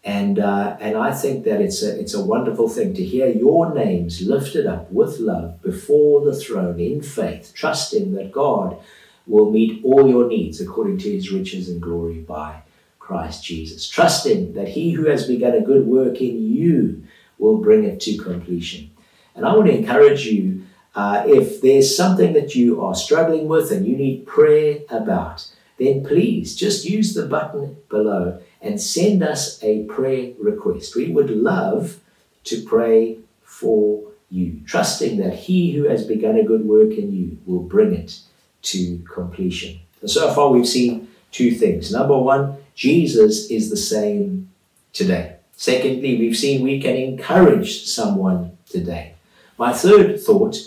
And, 0.04 0.38
uh, 0.38 0.76
and 0.82 0.98
I 0.98 1.14
think 1.14 1.46
that 1.46 1.62
it's 1.62 1.82
a, 1.82 1.98
it's 1.98 2.14
a 2.14 2.24
wonderful 2.24 2.68
thing 2.68 2.94
to 2.96 3.04
hear 3.04 3.28
your 3.28 3.74
names 3.74 4.22
lifted 4.22 4.66
up 4.66 4.92
with 4.92 5.20
love 5.20 5.62
before 5.62 6.26
the 6.26 6.36
throne 6.36 6.80
in 6.80 7.02
faith, 7.02 7.54
trusting 7.56 8.14
that 8.14 8.32
God 8.32 8.78
will 9.26 9.50
meet 9.50 9.84
all 9.86 10.10
your 10.10 10.28
needs 10.28 10.60
according 10.60 10.98
to 11.00 11.12
his 11.12 11.32
riches 11.32 11.70
and 11.70 11.82
glory 11.82 12.20
by 12.20 12.64
Christ 13.00 13.46
Jesus. 13.46 13.88
Trusting 13.88 14.54
that 14.54 14.70
he 14.70 14.92
who 14.92 15.06
has 15.06 15.26
begun 15.26 15.54
a 15.54 15.62
good 15.62 15.88
work 15.88 16.20
in 16.20 16.42
you 16.42 17.04
will 17.38 17.58
bring 17.58 17.86
it 17.86 18.02
to 18.02 18.18
completion. 18.18 18.92
And 19.36 19.46
I 19.46 19.56
want 19.56 19.68
to 19.68 19.78
encourage 19.78 20.26
you 20.26 20.64
uh, 20.96 21.24
if 21.26 21.62
there's 21.62 21.96
something 21.96 22.34
that 22.34 22.56
you 22.56 22.82
are 22.82 22.94
struggling 22.94 23.48
with 23.48 23.72
and 23.72 23.88
you 23.88 23.96
need 23.96 24.28
prayer 24.28 24.80
about, 24.90 25.48
then 25.80 26.04
please 26.04 26.56
just 26.56 26.86
use 26.86 27.14
the 27.14 27.26
button 27.26 27.78
below 27.90 28.40
and 28.64 28.82
send 28.82 29.22
us 29.22 29.62
a 29.62 29.84
prayer 29.84 30.32
request. 30.40 30.96
We 30.96 31.12
would 31.12 31.30
love 31.30 32.00
to 32.46 32.64
pray 32.64 33.20
for 33.44 34.04
you, 34.32 34.62
trusting 34.66 35.18
that 35.18 35.36
He 35.36 35.74
who 35.74 35.84
has 35.84 36.08
begun 36.08 36.38
a 36.38 36.44
good 36.44 36.66
work 36.66 36.92
in 36.92 37.14
you 37.14 37.38
will 37.46 37.62
bring 37.62 37.94
it 37.94 38.20
to 38.64 39.04
completion. 39.14 39.80
And 40.02 40.10
so 40.10 40.34
far, 40.34 40.50
we've 40.50 40.68
seen 40.68 41.10
two 41.32 41.52
things. 41.52 41.92
Number 41.92 42.18
one, 42.18 42.58
Jesus 42.74 43.52
is 43.52 43.70
the 43.70 43.78
same 43.78 44.50
today. 44.94 45.36
Secondly, 45.56 46.18
we've 46.18 46.38
seen 46.38 46.64
we 46.64 46.82
can 46.82 46.96
encourage 46.96 47.86
someone 47.86 48.58
today. 48.70 49.14
My 49.58 49.74
third 49.74 50.20
thought 50.20 50.58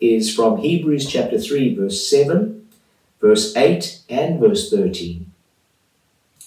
is 0.00 0.34
from 0.34 0.58
Hebrews 0.58 1.10
chapter 1.10 1.38
3, 1.38 1.74
verse 1.76 2.06
7, 2.08 2.68
verse 3.20 3.56
8, 3.56 4.02
and 4.10 4.38
verse 4.38 4.70
13. 4.70 5.32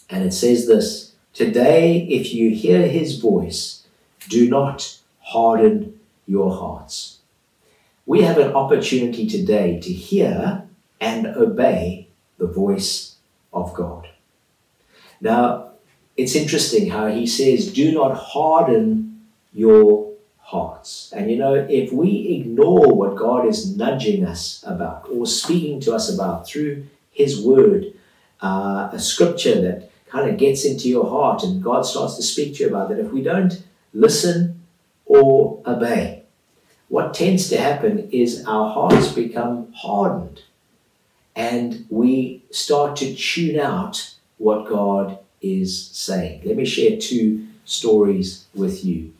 And 0.09 0.23
it 0.23 0.33
says 0.33 0.67
this 0.67 1.13
Today, 1.33 1.99
if 2.09 2.33
you 2.33 2.51
hear 2.51 2.87
his 2.87 3.19
voice, 3.19 3.85
do 4.27 4.49
not 4.49 4.97
harden 5.19 5.99
your 6.25 6.55
hearts. 6.55 7.19
We 8.05 8.21
have 8.21 8.37
an 8.37 8.53
opportunity 8.53 9.27
today 9.27 9.79
to 9.79 9.91
hear 9.91 10.63
and 10.99 11.27
obey 11.27 12.07
the 12.37 12.47
voice 12.47 13.15
of 13.53 13.73
God. 13.73 14.09
Now, 15.19 15.71
it's 16.15 16.35
interesting 16.35 16.89
how 16.89 17.07
he 17.07 17.27
says, 17.27 17.71
Do 17.71 17.91
not 17.91 18.15
harden 18.15 19.25
your 19.53 20.13
hearts. 20.39 21.11
And 21.15 21.29
you 21.29 21.37
know, 21.37 21.53
if 21.53 21.91
we 21.91 22.39
ignore 22.39 22.93
what 22.95 23.17
God 23.17 23.45
is 23.45 23.75
nudging 23.75 24.25
us 24.25 24.63
about 24.65 25.07
or 25.11 25.25
speaking 25.25 25.81
to 25.81 25.93
us 25.93 26.13
about 26.13 26.47
through 26.47 26.85
His 27.11 27.41
Word, 27.41 27.93
uh, 28.41 28.89
a 28.93 28.99
scripture 28.99 29.59
that 29.61 29.91
kind 30.09 30.29
of 30.29 30.37
gets 30.37 30.65
into 30.65 30.89
your 30.89 31.09
heart 31.09 31.43
and 31.43 31.63
God 31.63 31.85
starts 31.85 32.15
to 32.15 32.23
speak 32.23 32.55
to 32.55 32.63
you 32.63 32.69
about 32.69 32.89
that, 32.89 32.99
if 32.99 33.11
we 33.11 33.21
don't 33.21 33.63
listen 33.93 34.61
or 35.05 35.61
obey, 35.65 36.23
what 36.89 37.13
tends 37.13 37.49
to 37.49 37.57
happen 37.57 38.09
is 38.11 38.45
our 38.45 38.73
hearts 38.73 39.11
become 39.11 39.71
hardened 39.73 40.41
and 41.35 41.85
we 41.89 42.43
start 42.51 42.95
to 42.97 43.13
tune 43.13 43.59
out 43.59 44.15
what 44.37 44.67
God 44.67 45.19
is 45.41 45.87
saying. 45.89 46.41
Let 46.45 46.55
me 46.55 46.65
share 46.65 46.97
two 46.97 47.47
stories 47.65 48.45
with 48.55 48.85
you 48.85 49.13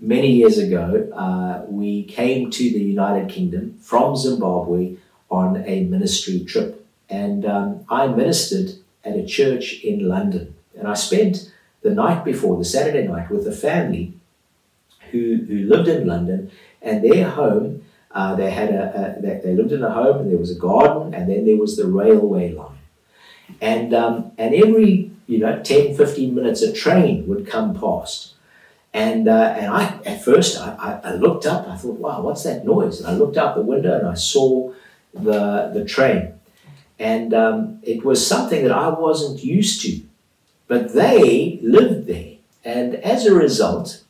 many 0.00 0.32
years 0.32 0.58
ago, 0.58 1.10
uh, 1.14 1.64
we 1.68 2.04
came 2.04 2.50
to 2.50 2.62
the 2.70 2.80
United 2.80 3.28
Kingdom 3.28 3.78
from 3.80 4.16
Zimbabwe 4.16 4.96
on 5.30 5.62
a 5.66 5.84
ministry 5.84 6.44
trip. 6.44 6.86
And 7.08 7.44
um, 7.44 7.84
I 7.88 8.06
ministered 8.06 8.72
at 9.04 9.16
a 9.16 9.24
church 9.24 9.80
in 9.82 10.08
London. 10.08 10.54
And 10.76 10.86
I 10.86 10.94
spent 10.94 11.52
the 11.82 11.90
night 11.90 12.24
before, 12.24 12.58
the 12.58 12.64
Saturday 12.64 13.06
night, 13.06 13.30
with 13.30 13.46
a 13.46 13.52
family 13.52 14.14
who, 15.10 15.44
who 15.48 15.64
lived 15.64 15.88
in 15.88 16.06
London. 16.06 16.50
And 16.82 17.04
their 17.04 17.30
home, 17.30 17.84
uh, 18.12 18.34
they 18.36 18.50
had 18.50 18.70
a, 18.70 19.16
a 19.18 19.40
they, 19.42 19.54
lived 19.54 19.72
in 19.72 19.82
a 19.82 19.90
home, 19.90 20.18
and 20.18 20.30
there 20.30 20.38
was 20.38 20.50
a 20.50 20.58
garden, 20.58 21.14
and 21.14 21.30
then 21.30 21.44
there 21.44 21.56
was 21.56 21.76
the 21.76 21.86
railway 21.86 22.52
line. 22.52 22.78
And, 23.60 23.94
um, 23.94 24.32
and 24.38 24.54
every, 24.54 25.10
you 25.26 25.38
know, 25.38 25.62
10, 25.62 25.96
15 25.96 26.34
minutes, 26.34 26.62
a 26.62 26.72
train 26.72 27.26
would 27.26 27.46
come 27.46 27.78
past. 27.78 28.34
And, 28.92 29.28
uh, 29.28 29.54
and 29.56 29.72
I, 29.72 30.00
at 30.04 30.24
first, 30.24 30.58
I, 30.58 31.00
I, 31.04 31.14
looked 31.14 31.46
up. 31.46 31.68
I 31.68 31.76
thought, 31.76 31.98
wow, 31.98 32.22
what's 32.22 32.42
that 32.42 32.66
noise? 32.66 32.98
And 32.98 33.08
I 33.08 33.12
looked 33.12 33.36
out 33.36 33.54
the 33.54 33.62
window 33.62 33.96
and 33.96 34.08
I 34.08 34.14
saw 34.14 34.72
the, 35.14 35.70
the 35.72 35.84
train. 35.84 36.39
And 37.00 37.32
um, 37.32 37.80
it 37.82 38.04
was 38.04 38.24
something 38.24 38.62
that 38.62 38.72
I 38.72 38.90
wasn't 38.90 39.42
used 39.42 39.80
to. 39.82 40.02
But 40.68 40.92
they 40.92 41.58
lived 41.62 42.06
there. 42.06 42.34
And 42.62 42.94
as 42.96 43.24
a 43.24 43.34
result, 43.34 44.02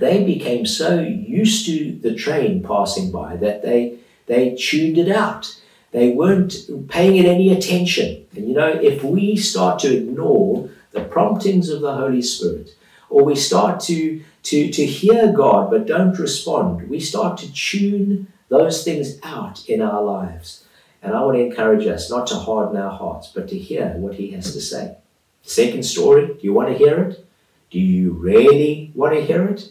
they 0.00 0.24
became 0.24 0.66
so 0.66 1.00
used 1.00 1.64
to 1.66 1.92
the 2.02 2.14
train 2.14 2.60
passing 2.60 3.12
by 3.12 3.36
that 3.36 3.62
they, 3.62 3.98
they 4.26 4.56
tuned 4.56 4.98
it 4.98 5.08
out. 5.08 5.56
They 5.92 6.10
weren't 6.10 6.56
paying 6.88 7.16
it 7.16 7.26
any 7.26 7.52
attention. 7.52 8.26
And 8.34 8.48
you 8.48 8.54
know, 8.54 8.68
if 8.68 9.04
we 9.04 9.36
start 9.36 9.78
to 9.80 9.96
ignore 9.96 10.70
the 10.90 11.04
promptings 11.04 11.68
of 11.68 11.82
the 11.82 11.94
Holy 11.94 12.22
Spirit, 12.22 12.74
or 13.10 13.22
we 13.22 13.36
start 13.36 13.78
to, 13.80 14.22
to, 14.42 14.70
to 14.72 14.86
hear 14.86 15.32
God 15.32 15.70
but 15.70 15.86
don't 15.86 16.18
respond, 16.18 16.88
we 16.88 16.98
start 16.98 17.38
to 17.38 17.52
tune 17.52 18.26
those 18.48 18.82
things 18.82 19.20
out 19.22 19.68
in 19.68 19.80
our 19.80 20.02
lives. 20.02 20.64
And 21.02 21.14
I 21.14 21.22
want 21.22 21.36
to 21.36 21.44
encourage 21.44 21.86
us 21.86 22.10
not 22.10 22.28
to 22.28 22.36
harden 22.36 22.80
our 22.80 22.96
hearts, 22.96 23.28
but 23.34 23.48
to 23.48 23.58
hear 23.58 23.88
what 23.96 24.14
He 24.14 24.30
has 24.30 24.52
to 24.52 24.60
say. 24.60 24.96
Second 25.42 25.84
story, 25.84 26.26
do 26.26 26.38
you 26.40 26.52
want 26.52 26.68
to 26.68 26.78
hear 26.78 27.02
it? 27.02 27.26
Do 27.70 27.80
you 27.80 28.12
really 28.12 28.92
want 28.94 29.14
to 29.14 29.24
hear 29.24 29.44
it? 29.46 29.70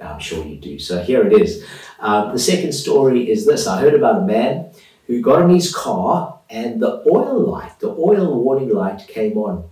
I'm 0.00 0.20
sure 0.20 0.44
you 0.44 0.56
do. 0.56 0.78
So 0.78 1.02
here 1.02 1.26
it 1.26 1.32
is. 1.32 1.66
Um, 1.98 2.32
the 2.32 2.38
second 2.38 2.72
story 2.72 3.30
is 3.30 3.46
this 3.46 3.66
I 3.66 3.80
heard 3.80 3.94
about 3.94 4.22
a 4.22 4.26
man 4.26 4.70
who 5.06 5.20
got 5.20 5.42
in 5.42 5.50
his 5.50 5.74
car 5.74 6.38
and 6.48 6.80
the 6.80 7.02
oil 7.10 7.38
light, 7.38 7.78
the 7.80 7.90
oil 7.90 8.42
warning 8.42 8.70
light 8.70 9.06
came 9.08 9.36
on. 9.36 9.68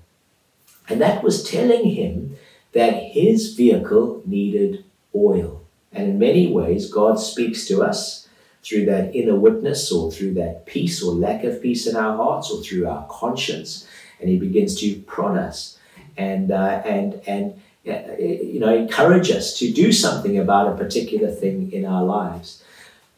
And 0.89 1.01
that 1.01 1.23
was 1.23 1.49
telling 1.49 1.91
him 1.91 2.37
that 2.73 2.95
his 3.13 3.55
vehicle 3.55 4.23
needed 4.25 4.85
oil. 5.15 5.63
And 5.93 6.09
in 6.09 6.19
many 6.19 6.53
ways, 6.53 6.91
God 6.91 7.19
speaks 7.19 7.67
to 7.69 7.83
us 7.83 8.28
through 8.69 8.85
that 8.87 9.15
inner 9.15 9.35
witness 9.35 9.91
or 9.91 10.13
through 10.13 10.35
that 10.35 10.67
peace 10.67 11.03
or 11.03 11.13
lack 11.13 11.45
of 11.45 11.63
peace 11.63 11.87
in 11.87 11.97
our 11.97 12.17
hearts 12.17 12.51
or 12.51 12.63
through 12.63 12.87
our 12.87 13.07
conscience. 13.09 13.89
And 14.21 14.29
he 14.29 14.39
begins 14.39 14.79
to 14.81 14.97
prod 15.03 15.39
us 15.39 15.79
and, 16.17 16.51
uh, 16.51 16.83
and, 16.85 17.23
and 17.27 17.61
uh, 17.87 18.17
you 18.19 18.61
know, 18.61 18.75
encourage 18.75 19.31
us 19.31 19.57
to 19.59 19.73
do 19.73 19.93
something 19.93 20.39
about 20.39 20.73
a 20.73 20.77
particular 20.77 21.31
thing 21.31 21.73
in 21.73 21.87
our 21.87 22.05
lives. 22.05 22.63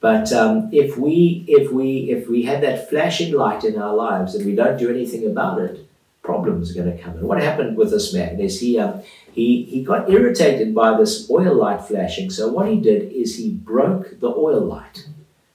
But 0.00 0.32
um, 0.32 0.70
if 0.72 0.96
we 0.96 1.44
if 1.46 1.70
we 1.70 2.10
if 2.10 2.26
we 2.26 2.44
have 2.44 2.62
that 2.62 2.88
flashing 2.88 3.34
light 3.34 3.64
in 3.64 3.80
our 3.80 3.94
lives 3.94 4.34
and 4.34 4.46
we 4.46 4.54
don't 4.54 4.78
do 4.78 4.88
anything 4.88 5.26
about 5.26 5.60
it, 5.60 5.86
problems 6.22 6.70
are 6.70 6.82
going 6.82 6.96
to 6.96 7.02
come. 7.02 7.16
And 7.18 7.28
what 7.28 7.42
happened 7.42 7.76
with 7.76 7.90
this 7.90 8.14
man 8.14 8.40
is 8.40 8.60
he 8.60 8.78
um, 8.78 9.02
he, 9.32 9.64
he 9.64 9.84
got 9.84 10.10
irritated 10.10 10.74
by 10.74 10.96
this 10.96 11.30
oil 11.30 11.54
light 11.54 11.82
flashing. 11.82 12.30
So 12.30 12.48
what 12.48 12.68
he 12.68 12.80
did 12.80 13.12
is 13.12 13.36
he 13.36 13.50
broke 13.50 14.20
the 14.20 14.28
oil 14.28 14.60
light. 14.60 15.06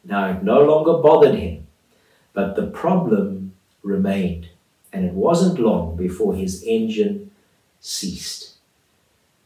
Now 0.05 0.31
it 0.31 0.43
no 0.43 0.63
longer 0.63 1.01
bothered 1.01 1.35
him, 1.35 1.67
but 2.33 2.55
the 2.55 2.67
problem 2.67 3.53
remained. 3.83 4.49
And 4.93 5.03
it 5.03 5.13
wasn't 5.13 5.59
long 5.59 5.97
before 5.97 6.35
his 6.35 6.63
engine 6.63 7.31
ceased 7.81 8.53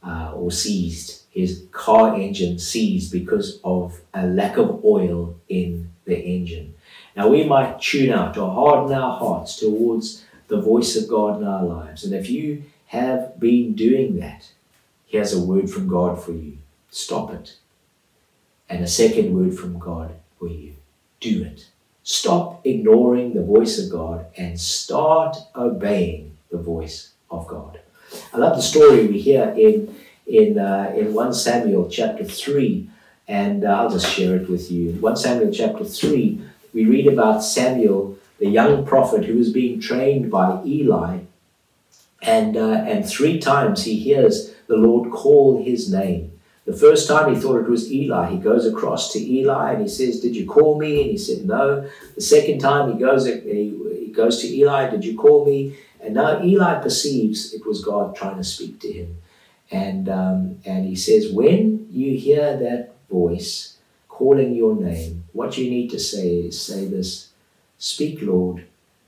uh, 0.03 0.33
or 0.35 0.51
seized. 0.51 1.23
his 1.31 1.65
car 1.71 2.15
engine 2.15 2.57
seized 2.59 3.11
because 3.11 3.59
of 3.63 4.01
a 4.13 4.25
lack 4.25 4.57
of 4.57 4.83
oil 4.83 5.35
in 5.47 5.89
the 6.05 6.17
engine. 6.17 6.73
Now 7.15 7.29
we 7.29 7.43
might 7.43 7.81
tune 7.81 8.11
out 8.11 8.37
or 8.37 8.51
harden 8.51 8.95
our 8.95 9.17
hearts 9.17 9.57
towards 9.57 10.25
the 10.47 10.61
voice 10.61 10.95
of 10.95 11.07
God 11.07 11.41
in 11.41 11.47
our 11.47 11.63
lives. 11.63 12.03
And 12.03 12.13
if 12.13 12.29
you 12.29 12.63
have 12.87 13.39
been 13.39 13.73
doing 13.73 14.19
that, 14.19 14.51
here's 15.05 15.33
a 15.33 15.41
word 15.43 15.69
from 15.69 15.87
God 15.87 16.21
for 16.21 16.31
you. 16.31 16.57
Stop 16.89 17.31
it. 17.33 17.57
And 18.67 18.83
a 18.83 18.87
second 18.87 19.35
word 19.35 19.57
from 19.57 19.77
God 19.79 20.15
for 20.39 20.47
you. 20.47 20.75
Do 21.19 21.43
it. 21.43 21.67
Stop 22.03 22.65
ignoring 22.65 23.33
the 23.33 23.43
voice 23.43 23.77
of 23.77 23.91
God 23.91 24.25
and 24.37 24.59
start 24.59 25.37
obeying 25.55 26.37
the 26.49 26.57
voice 26.57 27.11
of 27.29 27.47
God. 27.47 27.79
I 28.33 28.37
love 28.37 28.55
the 28.55 28.63
story 28.63 29.05
we 29.05 29.19
hear 29.19 29.53
in 29.55 29.95
in 30.25 30.57
uh, 30.57 30.93
in 30.95 31.13
1 31.13 31.33
Samuel 31.33 31.89
chapter 31.89 32.23
3 32.23 32.89
and 33.27 33.63
uh, 33.63 33.67
I'll 33.67 33.89
just 33.89 34.11
share 34.11 34.35
it 34.37 34.49
with 34.49 34.71
you. 34.71 34.93
1 34.93 35.15
Samuel 35.17 35.51
chapter 35.51 35.83
3 35.83 36.41
we 36.73 36.85
read 36.85 37.07
about 37.07 37.43
Samuel 37.43 38.17
the 38.39 38.47
young 38.47 38.85
prophet 38.85 39.25
who 39.25 39.37
was 39.37 39.51
being 39.51 39.79
trained 39.79 40.31
by 40.31 40.61
Eli 40.65 41.19
and 42.21 42.57
uh, 42.57 42.83
and 42.87 43.07
three 43.07 43.39
times 43.39 43.83
he 43.83 43.97
hears 43.99 44.53
the 44.67 44.77
Lord 44.77 45.11
call 45.11 45.63
his 45.63 45.91
name 45.91 46.38
the 46.69 46.77
first 46.77 47.07
time 47.07 47.33
he 47.33 47.41
thought 47.41 47.57
it 47.57 47.67
was 47.67 47.91
Eli. 47.91 48.29
He 48.29 48.37
goes 48.37 48.67
across 48.67 49.11
to 49.13 49.19
Eli 49.19 49.73
and 49.73 49.81
he 49.81 49.87
says, 49.87 50.19
Did 50.19 50.35
you 50.35 50.45
call 50.45 50.77
me? 50.77 51.01
And 51.01 51.09
he 51.09 51.17
said, 51.17 51.43
No. 51.43 51.89
The 52.13 52.21
second 52.21 52.59
time 52.59 52.93
he 52.93 52.99
goes, 52.99 53.25
he, 53.25 53.39
he 54.05 54.11
goes 54.13 54.39
to 54.41 54.47
Eli, 54.47 54.91
Did 54.91 55.03
you 55.03 55.17
call 55.17 55.45
me? 55.47 55.75
And 55.99 56.13
now 56.13 56.43
Eli 56.43 56.79
perceives 56.79 57.55
it 57.55 57.65
was 57.65 57.83
God 57.83 58.15
trying 58.15 58.37
to 58.37 58.43
speak 58.43 58.79
to 58.81 58.91
him. 58.91 59.17
And, 59.71 60.09
um, 60.09 60.59
and 60.63 60.85
he 60.85 60.95
says, 60.95 61.31
When 61.31 61.87
you 61.89 62.15
hear 62.15 62.55
that 62.57 62.93
voice 63.09 63.77
calling 64.07 64.53
your 64.53 64.75
name, 64.75 65.23
what 65.33 65.57
you 65.57 65.71
need 65.71 65.89
to 65.89 65.99
say 65.99 66.35
is 66.35 66.61
say 66.61 66.85
this 66.85 67.31
Speak, 67.79 68.21
Lord, 68.21 68.67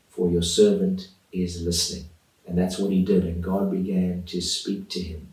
for 0.09 0.31
your 0.31 0.41
servant 0.41 1.09
is 1.31 1.61
listening. 1.61 2.05
And 2.47 2.57
that's 2.57 2.79
what 2.79 2.89
he 2.91 3.03
did. 3.03 3.23
And 3.23 3.43
God 3.43 3.69
began 3.69 4.23
to 4.23 4.41
speak 4.41 4.89
to 4.89 4.99
him. 4.99 5.27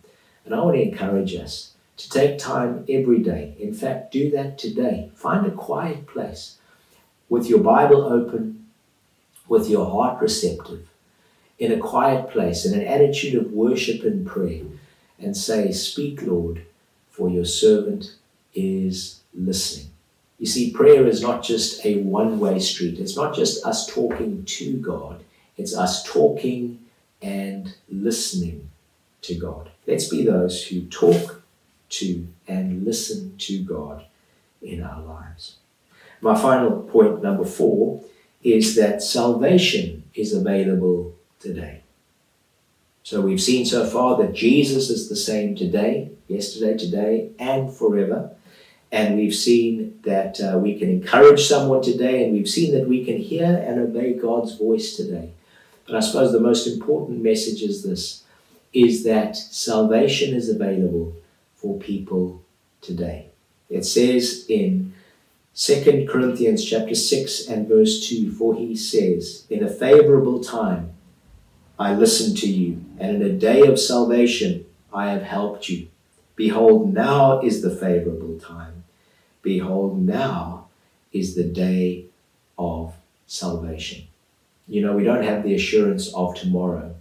And 0.44 0.54
I 0.54 0.60
want 0.60 0.76
to 0.76 0.82
encourage 0.82 1.34
us 1.34 1.72
to 1.98 2.08
take 2.08 2.38
time 2.38 2.84
every 2.88 3.18
day. 3.18 3.54
In 3.58 3.74
fact, 3.74 4.12
do 4.12 4.30
that 4.30 4.56
today. 4.56 5.10
Find 5.14 5.46
a 5.46 5.50
quiet 5.50 6.06
place 6.06 6.56
with 7.28 7.50
your 7.50 7.58
Bible 7.58 8.04
open, 8.04 8.66
with 9.48 9.68
your 9.68 9.84
heart 9.84 10.22
receptive, 10.22 10.88
in 11.58 11.72
a 11.72 11.78
quiet 11.78 12.30
place, 12.30 12.64
in 12.64 12.78
an 12.78 12.86
attitude 12.86 13.34
of 13.34 13.52
worship 13.52 14.04
and 14.04 14.26
prayer, 14.26 14.62
and 15.18 15.36
say, 15.36 15.72
Speak, 15.72 16.22
Lord, 16.22 16.64
for 17.10 17.28
your 17.28 17.44
servant 17.44 18.14
is 18.54 19.20
listening. 19.34 19.90
You 20.38 20.46
see, 20.46 20.70
prayer 20.70 21.04
is 21.04 21.20
not 21.20 21.42
just 21.42 21.84
a 21.84 22.00
one 22.02 22.38
way 22.38 22.60
street, 22.60 23.00
it's 23.00 23.16
not 23.16 23.34
just 23.34 23.66
us 23.66 23.88
talking 23.88 24.44
to 24.44 24.76
God, 24.76 25.24
it's 25.56 25.76
us 25.76 26.04
talking 26.04 26.78
and 27.20 27.74
listening 27.90 28.70
to 29.22 29.34
God. 29.34 29.70
Let's 29.88 30.06
be 30.06 30.24
those 30.24 30.64
who 30.64 30.82
talk 30.82 31.37
to 31.90 32.26
and 32.46 32.84
listen 32.84 33.36
to 33.38 33.62
God 33.62 34.04
in 34.62 34.82
our 34.82 35.00
lives. 35.02 35.56
My 36.20 36.40
final 36.40 36.82
point, 36.82 37.22
number 37.22 37.44
four, 37.44 38.02
is 38.42 38.74
that 38.76 39.02
salvation 39.02 40.04
is 40.14 40.34
available 40.34 41.14
today. 41.40 41.82
So 43.02 43.20
we've 43.20 43.40
seen 43.40 43.64
so 43.64 43.86
far 43.86 44.16
that 44.18 44.34
Jesus 44.34 44.90
is 44.90 45.08
the 45.08 45.16
same 45.16 45.56
today, 45.56 46.10
yesterday, 46.26 46.76
today, 46.76 47.30
and 47.38 47.72
forever. 47.72 48.32
And 48.90 49.16
we've 49.16 49.34
seen 49.34 50.00
that 50.04 50.40
uh, 50.40 50.58
we 50.58 50.78
can 50.78 50.88
encourage 50.88 51.46
someone 51.46 51.82
today, 51.82 52.24
and 52.24 52.32
we've 52.32 52.48
seen 52.48 52.74
that 52.74 52.88
we 52.88 53.04
can 53.04 53.18
hear 53.18 53.46
and 53.46 53.80
obey 53.80 54.14
God's 54.14 54.56
voice 54.56 54.96
today. 54.96 55.30
But 55.86 55.96
I 55.96 56.00
suppose 56.00 56.32
the 56.32 56.40
most 56.40 56.66
important 56.66 57.22
message 57.22 57.62
is 57.62 57.82
this 57.82 58.24
is 58.74 59.04
that 59.04 59.34
salvation 59.34 60.34
is 60.34 60.50
available 60.50 61.14
for 61.58 61.78
people 61.78 62.42
today. 62.80 63.26
It 63.68 63.84
says 63.84 64.46
in 64.48 64.94
2 65.54 66.06
Corinthians 66.08 66.64
chapter 66.64 66.94
6 66.94 67.48
and 67.48 67.68
verse 67.68 68.08
2, 68.08 68.30
for 68.32 68.54
he 68.54 68.76
says, 68.76 69.44
In 69.50 69.62
a 69.64 69.68
favorable 69.68 70.42
time 70.42 70.92
I 71.78 71.94
listened 71.94 72.38
to 72.38 72.48
you, 72.48 72.84
and 72.98 73.16
in 73.16 73.22
a 73.22 73.32
day 73.32 73.62
of 73.62 73.78
salvation 73.78 74.64
I 74.92 75.10
have 75.10 75.22
helped 75.22 75.68
you. 75.68 75.88
Behold, 76.36 76.94
now 76.94 77.40
is 77.40 77.60
the 77.60 77.74
favorable 77.74 78.38
time. 78.38 78.84
Behold, 79.42 79.98
now 79.98 80.68
is 81.12 81.34
the 81.34 81.44
day 81.44 82.06
of 82.56 82.94
salvation. 83.26 84.06
You 84.68 84.82
know, 84.82 84.94
we 84.94 85.02
don't 85.02 85.24
have 85.24 85.42
the 85.42 85.54
assurance 85.54 86.14
of 86.14 86.36
tomorrow, 86.36 86.94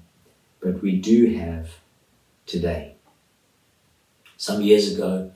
but 0.59 0.81
we 0.81 0.95
do 0.95 1.37
have 1.37 1.69
today 2.47 2.96
some 4.37 4.61
years 4.61 4.93
ago, 4.93 5.31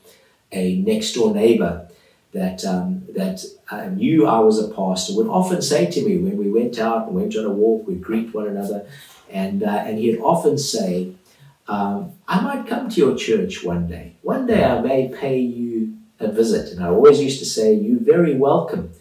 a 0.51 0.77
next 0.77 1.13
door 1.13 1.33
neighbor 1.33 1.87
that 2.33 2.63
um, 2.63 3.03
that 3.09 3.43
uh, 3.69 3.85
knew 3.85 4.25
I 4.25 4.39
was 4.39 4.59
a 4.59 4.69
pastor 4.69 5.15
would 5.15 5.27
often 5.27 5.61
say 5.61 5.89
to 5.89 6.05
me 6.05 6.17
when 6.17 6.37
we 6.37 6.49
went 6.49 6.79
out 6.79 7.07
and 7.07 7.15
went 7.15 7.35
on 7.35 7.45
a 7.45 7.49
walk, 7.49 7.87
we'd 7.87 8.01
greet 8.01 8.33
one 8.33 8.47
another, 8.47 8.85
and 9.29 9.63
uh, 9.63 9.83
and 9.85 9.97
he'd 9.97 10.19
often 10.19 10.57
say, 10.57 11.13
um, 11.67 12.13
"I 12.27 12.41
might 12.41 12.67
come 12.67 12.89
to 12.89 12.99
your 12.99 13.15
church 13.15 13.63
one 13.63 13.87
day. 13.87 14.15
One 14.21 14.45
day 14.45 14.63
I 14.63 14.81
may 14.81 15.09
pay 15.09 15.39
you 15.39 15.97
a 16.19 16.31
visit." 16.31 16.71
And 16.71 16.83
I 16.83 16.87
always 16.87 17.21
used 17.21 17.39
to 17.39 17.45
say, 17.45 17.73
"You're 17.73 17.99
very 17.99 18.35
welcome." 18.35 18.93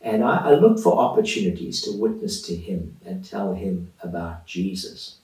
And 0.00 0.22
I, 0.22 0.50
I 0.50 0.54
looked 0.54 0.80
for 0.80 0.96
opportunities 0.96 1.82
to 1.82 1.92
witness 1.92 2.40
to 2.42 2.54
him 2.54 2.96
and 3.04 3.24
tell 3.24 3.54
him 3.54 3.92
about 4.02 4.46
Jesus. 4.46 5.16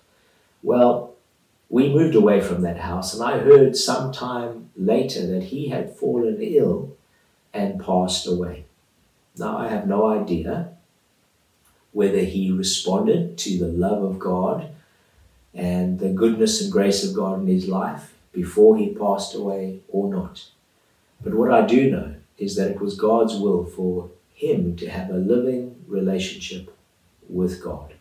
Well, 0.62 1.13
we 1.75 1.93
moved 1.93 2.15
away 2.15 2.41
from 2.41 2.63
that 2.63 2.77
house, 2.77 3.13
and 3.13 3.21
I 3.25 3.39
heard 3.39 3.77
some 3.77 4.13
time 4.13 4.71
later 4.77 5.27
that 5.27 5.43
he 5.43 5.71
had 5.71 5.97
fallen 5.97 6.39
ill 6.41 6.97
and 7.53 7.85
passed 7.85 8.29
away. 8.29 8.67
Now, 9.37 9.59
I 9.59 9.67
have 9.67 9.89
no 9.89 10.07
idea 10.07 10.69
whether 11.91 12.21
he 12.21 12.53
responded 12.53 13.37
to 13.39 13.59
the 13.59 13.67
love 13.67 14.05
of 14.05 14.21
God 14.21 14.69
and 15.53 15.99
the 15.99 16.11
goodness 16.11 16.63
and 16.63 16.71
grace 16.71 17.03
of 17.03 17.13
God 17.13 17.41
in 17.41 17.49
his 17.49 17.67
life 17.67 18.15
before 18.33 18.77
he 18.77 18.95
passed 18.95 19.35
away 19.35 19.81
or 19.89 20.09
not. 20.09 20.47
But 21.25 21.35
what 21.35 21.51
I 21.51 21.67
do 21.67 21.91
know 21.91 22.15
is 22.39 22.55
that 22.55 22.71
it 22.71 22.81
was 22.81 22.95
God's 22.95 23.35
will 23.35 23.65
for 23.65 24.11
him 24.33 24.77
to 24.77 24.89
have 24.89 25.11
a 25.11 25.15
living 25.15 25.83
relationship 25.89 26.73
with 27.29 27.61
God. 27.61 27.95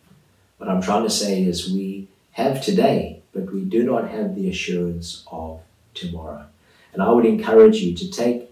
What 0.58 0.70
I'm 0.70 0.80
trying 0.80 1.02
to 1.02 1.10
say 1.10 1.42
is 1.42 1.72
we 1.72 2.06
have 2.34 2.62
today 2.62 3.13
but 3.34 3.52
we 3.52 3.62
do 3.62 3.82
not 3.82 4.08
have 4.08 4.34
the 4.34 4.48
assurance 4.48 5.24
of 5.30 5.60
tomorrow. 5.92 6.46
And 6.92 7.02
I 7.02 7.10
would 7.10 7.26
encourage 7.26 7.78
you 7.78 7.94
to 7.96 8.10
take 8.10 8.48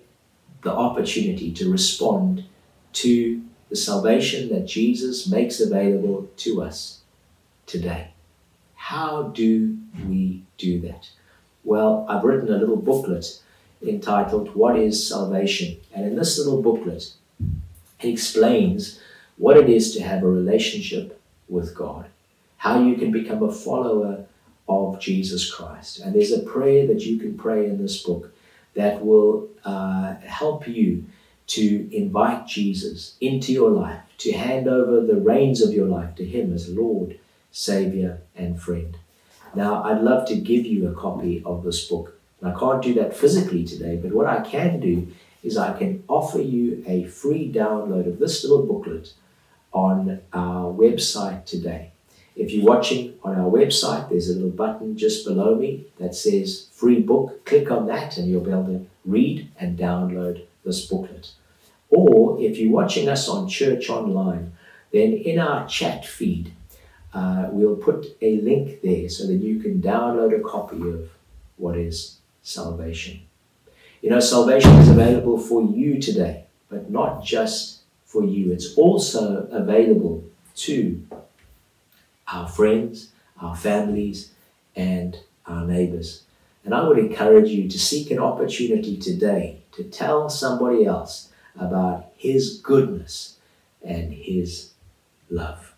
the 0.62 0.72
opportunity 0.72 1.52
to 1.52 1.70
respond 1.70 2.44
to 2.94 3.42
the 3.68 3.76
salvation 3.76 4.48
that 4.50 4.66
Jesus 4.66 5.28
makes 5.28 5.60
available 5.60 6.28
to 6.38 6.62
us 6.62 7.00
today. 7.66 8.08
How 8.74 9.22
do 9.34 9.78
we 10.06 10.42
do 10.58 10.80
that? 10.80 11.08
Well, 11.64 12.04
I've 12.08 12.24
written 12.24 12.52
a 12.52 12.58
little 12.58 12.76
booklet 12.76 13.40
entitled 13.80 14.54
What 14.54 14.76
is 14.76 15.08
Salvation? 15.08 15.78
And 15.94 16.04
in 16.04 16.16
this 16.16 16.38
little 16.38 16.60
booklet, 16.60 17.14
it 18.00 18.08
explains 18.08 19.00
what 19.36 19.56
it 19.56 19.68
is 19.68 19.94
to 19.94 20.02
have 20.02 20.22
a 20.22 20.28
relationship 20.28 21.20
with 21.48 21.74
God, 21.74 22.06
how 22.58 22.82
you 22.82 22.96
can 22.96 23.10
become 23.10 23.42
a 23.42 23.52
follower 23.52 24.26
of 24.68 25.00
Jesus 25.00 25.52
Christ. 25.52 26.00
And 26.00 26.14
there's 26.14 26.32
a 26.32 26.42
prayer 26.42 26.86
that 26.86 27.02
you 27.02 27.18
can 27.18 27.36
pray 27.36 27.66
in 27.66 27.80
this 27.80 28.02
book 28.02 28.34
that 28.74 29.04
will 29.04 29.48
uh, 29.64 30.14
help 30.24 30.66
you 30.66 31.04
to 31.48 31.94
invite 31.94 32.46
Jesus 32.46 33.16
into 33.20 33.52
your 33.52 33.70
life, 33.70 34.00
to 34.18 34.32
hand 34.32 34.68
over 34.68 35.00
the 35.00 35.20
reins 35.20 35.60
of 35.60 35.74
your 35.74 35.86
life 35.86 36.14
to 36.14 36.24
Him 36.24 36.52
as 36.54 36.68
Lord, 36.68 37.18
Savior, 37.50 38.20
and 38.36 38.60
friend. 38.60 38.96
Now, 39.54 39.82
I'd 39.82 40.00
love 40.00 40.26
to 40.28 40.36
give 40.36 40.64
you 40.64 40.88
a 40.88 40.94
copy 40.94 41.42
of 41.44 41.64
this 41.64 41.86
book. 41.86 42.18
I 42.42 42.52
can't 42.58 42.82
do 42.82 42.94
that 42.94 43.14
physically 43.14 43.64
today, 43.64 43.96
but 43.96 44.12
what 44.12 44.26
I 44.26 44.40
can 44.40 44.80
do 44.80 45.08
is 45.42 45.56
I 45.56 45.76
can 45.76 46.04
offer 46.08 46.40
you 46.40 46.82
a 46.86 47.04
free 47.04 47.52
download 47.52 48.06
of 48.06 48.18
this 48.18 48.42
little 48.44 48.64
booklet 48.64 49.12
on 49.72 50.20
our 50.32 50.72
website 50.72 51.44
today. 51.44 51.91
If 52.34 52.52
you're 52.52 52.64
watching 52.64 53.14
on 53.22 53.38
our 53.38 53.50
website, 53.50 54.08
there's 54.08 54.30
a 54.30 54.34
little 54.34 54.50
button 54.50 54.96
just 54.96 55.24
below 55.26 55.54
me 55.54 55.86
that 55.98 56.14
says 56.14 56.68
free 56.72 57.00
book. 57.00 57.44
Click 57.44 57.70
on 57.70 57.86
that 57.86 58.16
and 58.16 58.28
you'll 58.28 58.40
be 58.40 58.50
able 58.50 58.66
to 58.66 58.86
read 59.04 59.48
and 59.58 59.78
download 59.78 60.44
this 60.64 60.86
booklet. 60.86 61.32
Or 61.90 62.40
if 62.40 62.56
you're 62.56 62.72
watching 62.72 63.08
us 63.08 63.28
on 63.28 63.48
Church 63.48 63.90
Online, 63.90 64.52
then 64.92 65.12
in 65.12 65.38
our 65.38 65.68
chat 65.68 66.06
feed, 66.06 66.52
uh, 67.12 67.48
we'll 67.50 67.76
put 67.76 68.16
a 68.22 68.40
link 68.40 68.80
there 68.80 69.08
so 69.08 69.26
that 69.26 69.34
you 69.34 69.60
can 69.60 69.82
download 69.82 70.34
a 70.34 70.42
copy 70.42 70.80
of 70.88 71.10
what 71.58 71.76
is 71.76 72.18
salvation. 72.42 73.20
You 74.00 74.10
know, 74.10 74.20
salvation 74.20 74.72
is 74.78 74.88
available 74.88 75.38
for 75.38 75.62
you 75.62 76.00
today, 76.00 76.44
but 76.70 76.90
not 76.90 77.22
just 77.22 77.82
for 78.06 78.24
you. 78.24 78.52
It's 78.52 78.74
also 78.74 79.46
available 79.50 80.24
to 80.56 81.06
our 82.32 82.48
friends, 82.48 83.10
our 83.40 83.54
families, 83.54 84.32
and 84.74 85.18
our 85.46 85.66
neighbors. 85.66 86.24
And 86.64 86.74
I 86.74 86.86
would 86.86 86.98
encourage 86.98 87.48
you 87.48 87.68
to 87.68 87.78
seek 87.78 88.10
an 88.10 88.18
opportunity 88.18 88.96
today 88.96 89.62
to 89.72 89.84
tell 89.84 90.28
somebody 90.28 90.86
else 90.86 91.30
about 91.58 92.12
His 92.16 92.58
goodness 92.58 93.36
and 93.84 94.12
His 94.12 94.72
love. 95.28 95.74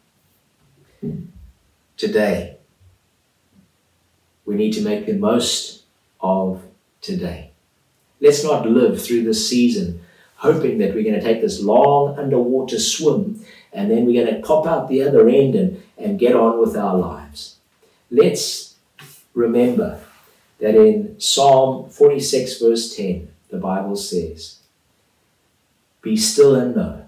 Today, 1.96 2.58
we 4.44 4.54
need 4.54 4.72
to 4.72 4.82
make 4.82 5.06
the 5.06 5.14
most 5.14 5.84
of 6.20 6.62
today. 7.00 7.50
Let's 8.20 8.44
not 8.44 8.66
live 8.66 9.02
through 9.02 9.24
this 9.24 9.48
season 9.48 10.00
hoping 10.36 10.78
that 10.78 10.94
we're 10.94 11.02
going 11.02 11.14
to 11.14 11.22
take 11.22 11.40
this 11.40 11.62
long 11.62 12.18
underwater 12.18 12.78
swim 12.78 13.42
and 13.74 13.90
then 13.90 14.06
we're 14.06 14.24
going 14.24 14.34
to 14.34 14.46
pop 14.46 14.66
out 14.66 14.88
the 14.88 15.02
other 15.02 15.28
end 15.28 15.56
and, 15.56 15.82
and 15.98 16.18
get 16.18 16.36
on 16.36 16.60
with 16.60 16.76
our 16.76 16.96
lives. 16.96 17.56
Let's 18.10 18.76
remember 19.34 20.00
that 20.60 20.76
in 20.76 21.18
Psalm 21.18 21.90
46, 21.90 22.60
verse 22.60 22.96
10, 22.96 23.28
the 23.50 23.58
Bible 23.58 23.96
says, 23.96 24.60
Be 26.00 26.16
still 26.16 26.54
and 26.54 26.76
know 26.76 27.06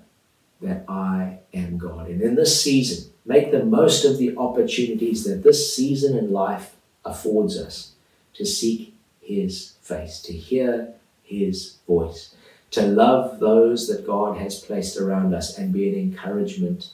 that 0.60 0.84
I 0.88 1.38
am 1.54 1.78
God. 1.78 2.08
And 2.08 2.20
in 2.20 2.34
this 2.34 2.60
season, 2.60 3.12
make 3.24 3.52
the 3.52 3.64
most 3.64 4.04
of 4.04 4.18
the 4.18 4.36
opportunities 4.36 5.24
that 5.24 5.44
this 5.44 5.74
season 5.74 6.18
in 6.18 6.32
life 6.32 6.74
affords 7.04 7.56
us 7.56 7.92
to 8.34 8.44
seek 8.44 8.94
His 9.20 9.74
face, 9.82 10.20
to 10.22 10.32
hear 10.32 10.94
His 11.22 11.76
voice, 11.86 12.34
to 12.76 12.82
love 12.82 13.38
those 13.38 13.88
that 13.88 14.06
God 14.06 14.36
has 14.36 14.60
placed 14.60 14.98
around 14.98 15.32
us 15.32 15.56
and 15.56 15.72
be 15.72 15.88
an 15.88 15.94
encouragement 15.94 16.90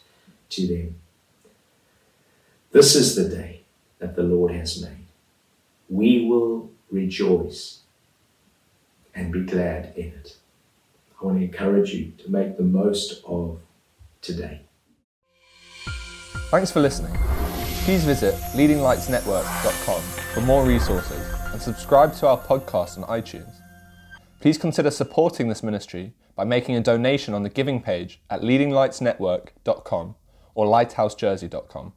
to 0.50 0.68
them. 0.68 0.94
This 2.70 2.94
is 2.94 3.16
the 3.16 3.28
day 3.28 3.62
that 3.98 4.14
the 4.14 4.22
Lord 4.22 4.52
has 4.52 4.80
made. 4.80 5.06
We 5.88 6.24
will 6.24 6.70
rejoice 6.88 7.80
and 9.12 9.32
be 9.32 9.40
glad 9.40 9.92
in 9.96 10.12
it. 10.20 10.36
I 11.20 11.24
want 11.24 11.38
to 11.38 11.44
encourage 11.44 11.92
you 11.92 12.12
to 12.18 12.30
make 12.30 12.56
the 12.56 12.62
most 12.62 13.20
of 13.26 13.58
today. 14.20 14.60
Thanks 16.52 16.70
for 16.70 16.78
listening. 16.78 17.12
Please 17.82 18.04
visit 18.04 18.34
leadinglightsnetwork.com 18.54 20.00
for 20.34 20.40
more 20.42 20.64
resources 20.64 21.26
and 21.52 21.60
subscribe 21.60 22.14
to 22.18 22.28
our 22.28 22.38
podcast 22.38 23.02
on 23.02 23.20
iTunes. 23.20 23.61
Please 24.42 24.58
consider 24.58 24.90
supporting 24.90 25.48
this 25.48 25.62
ministry 25.62 26.14
by 26.34 26.42
making 26.42 26.74
a 26.74 26.80
donation 26.80 27.32
on 27.32 27.44
the 27.44 27.48
giving 27.48 27.80
page 27.80 28.20
at 28.28 28.40
leadinglightsnetwork.com 28.40 30.16
or 30.56 30.66
lighthousejersey.com. 30.66 31.92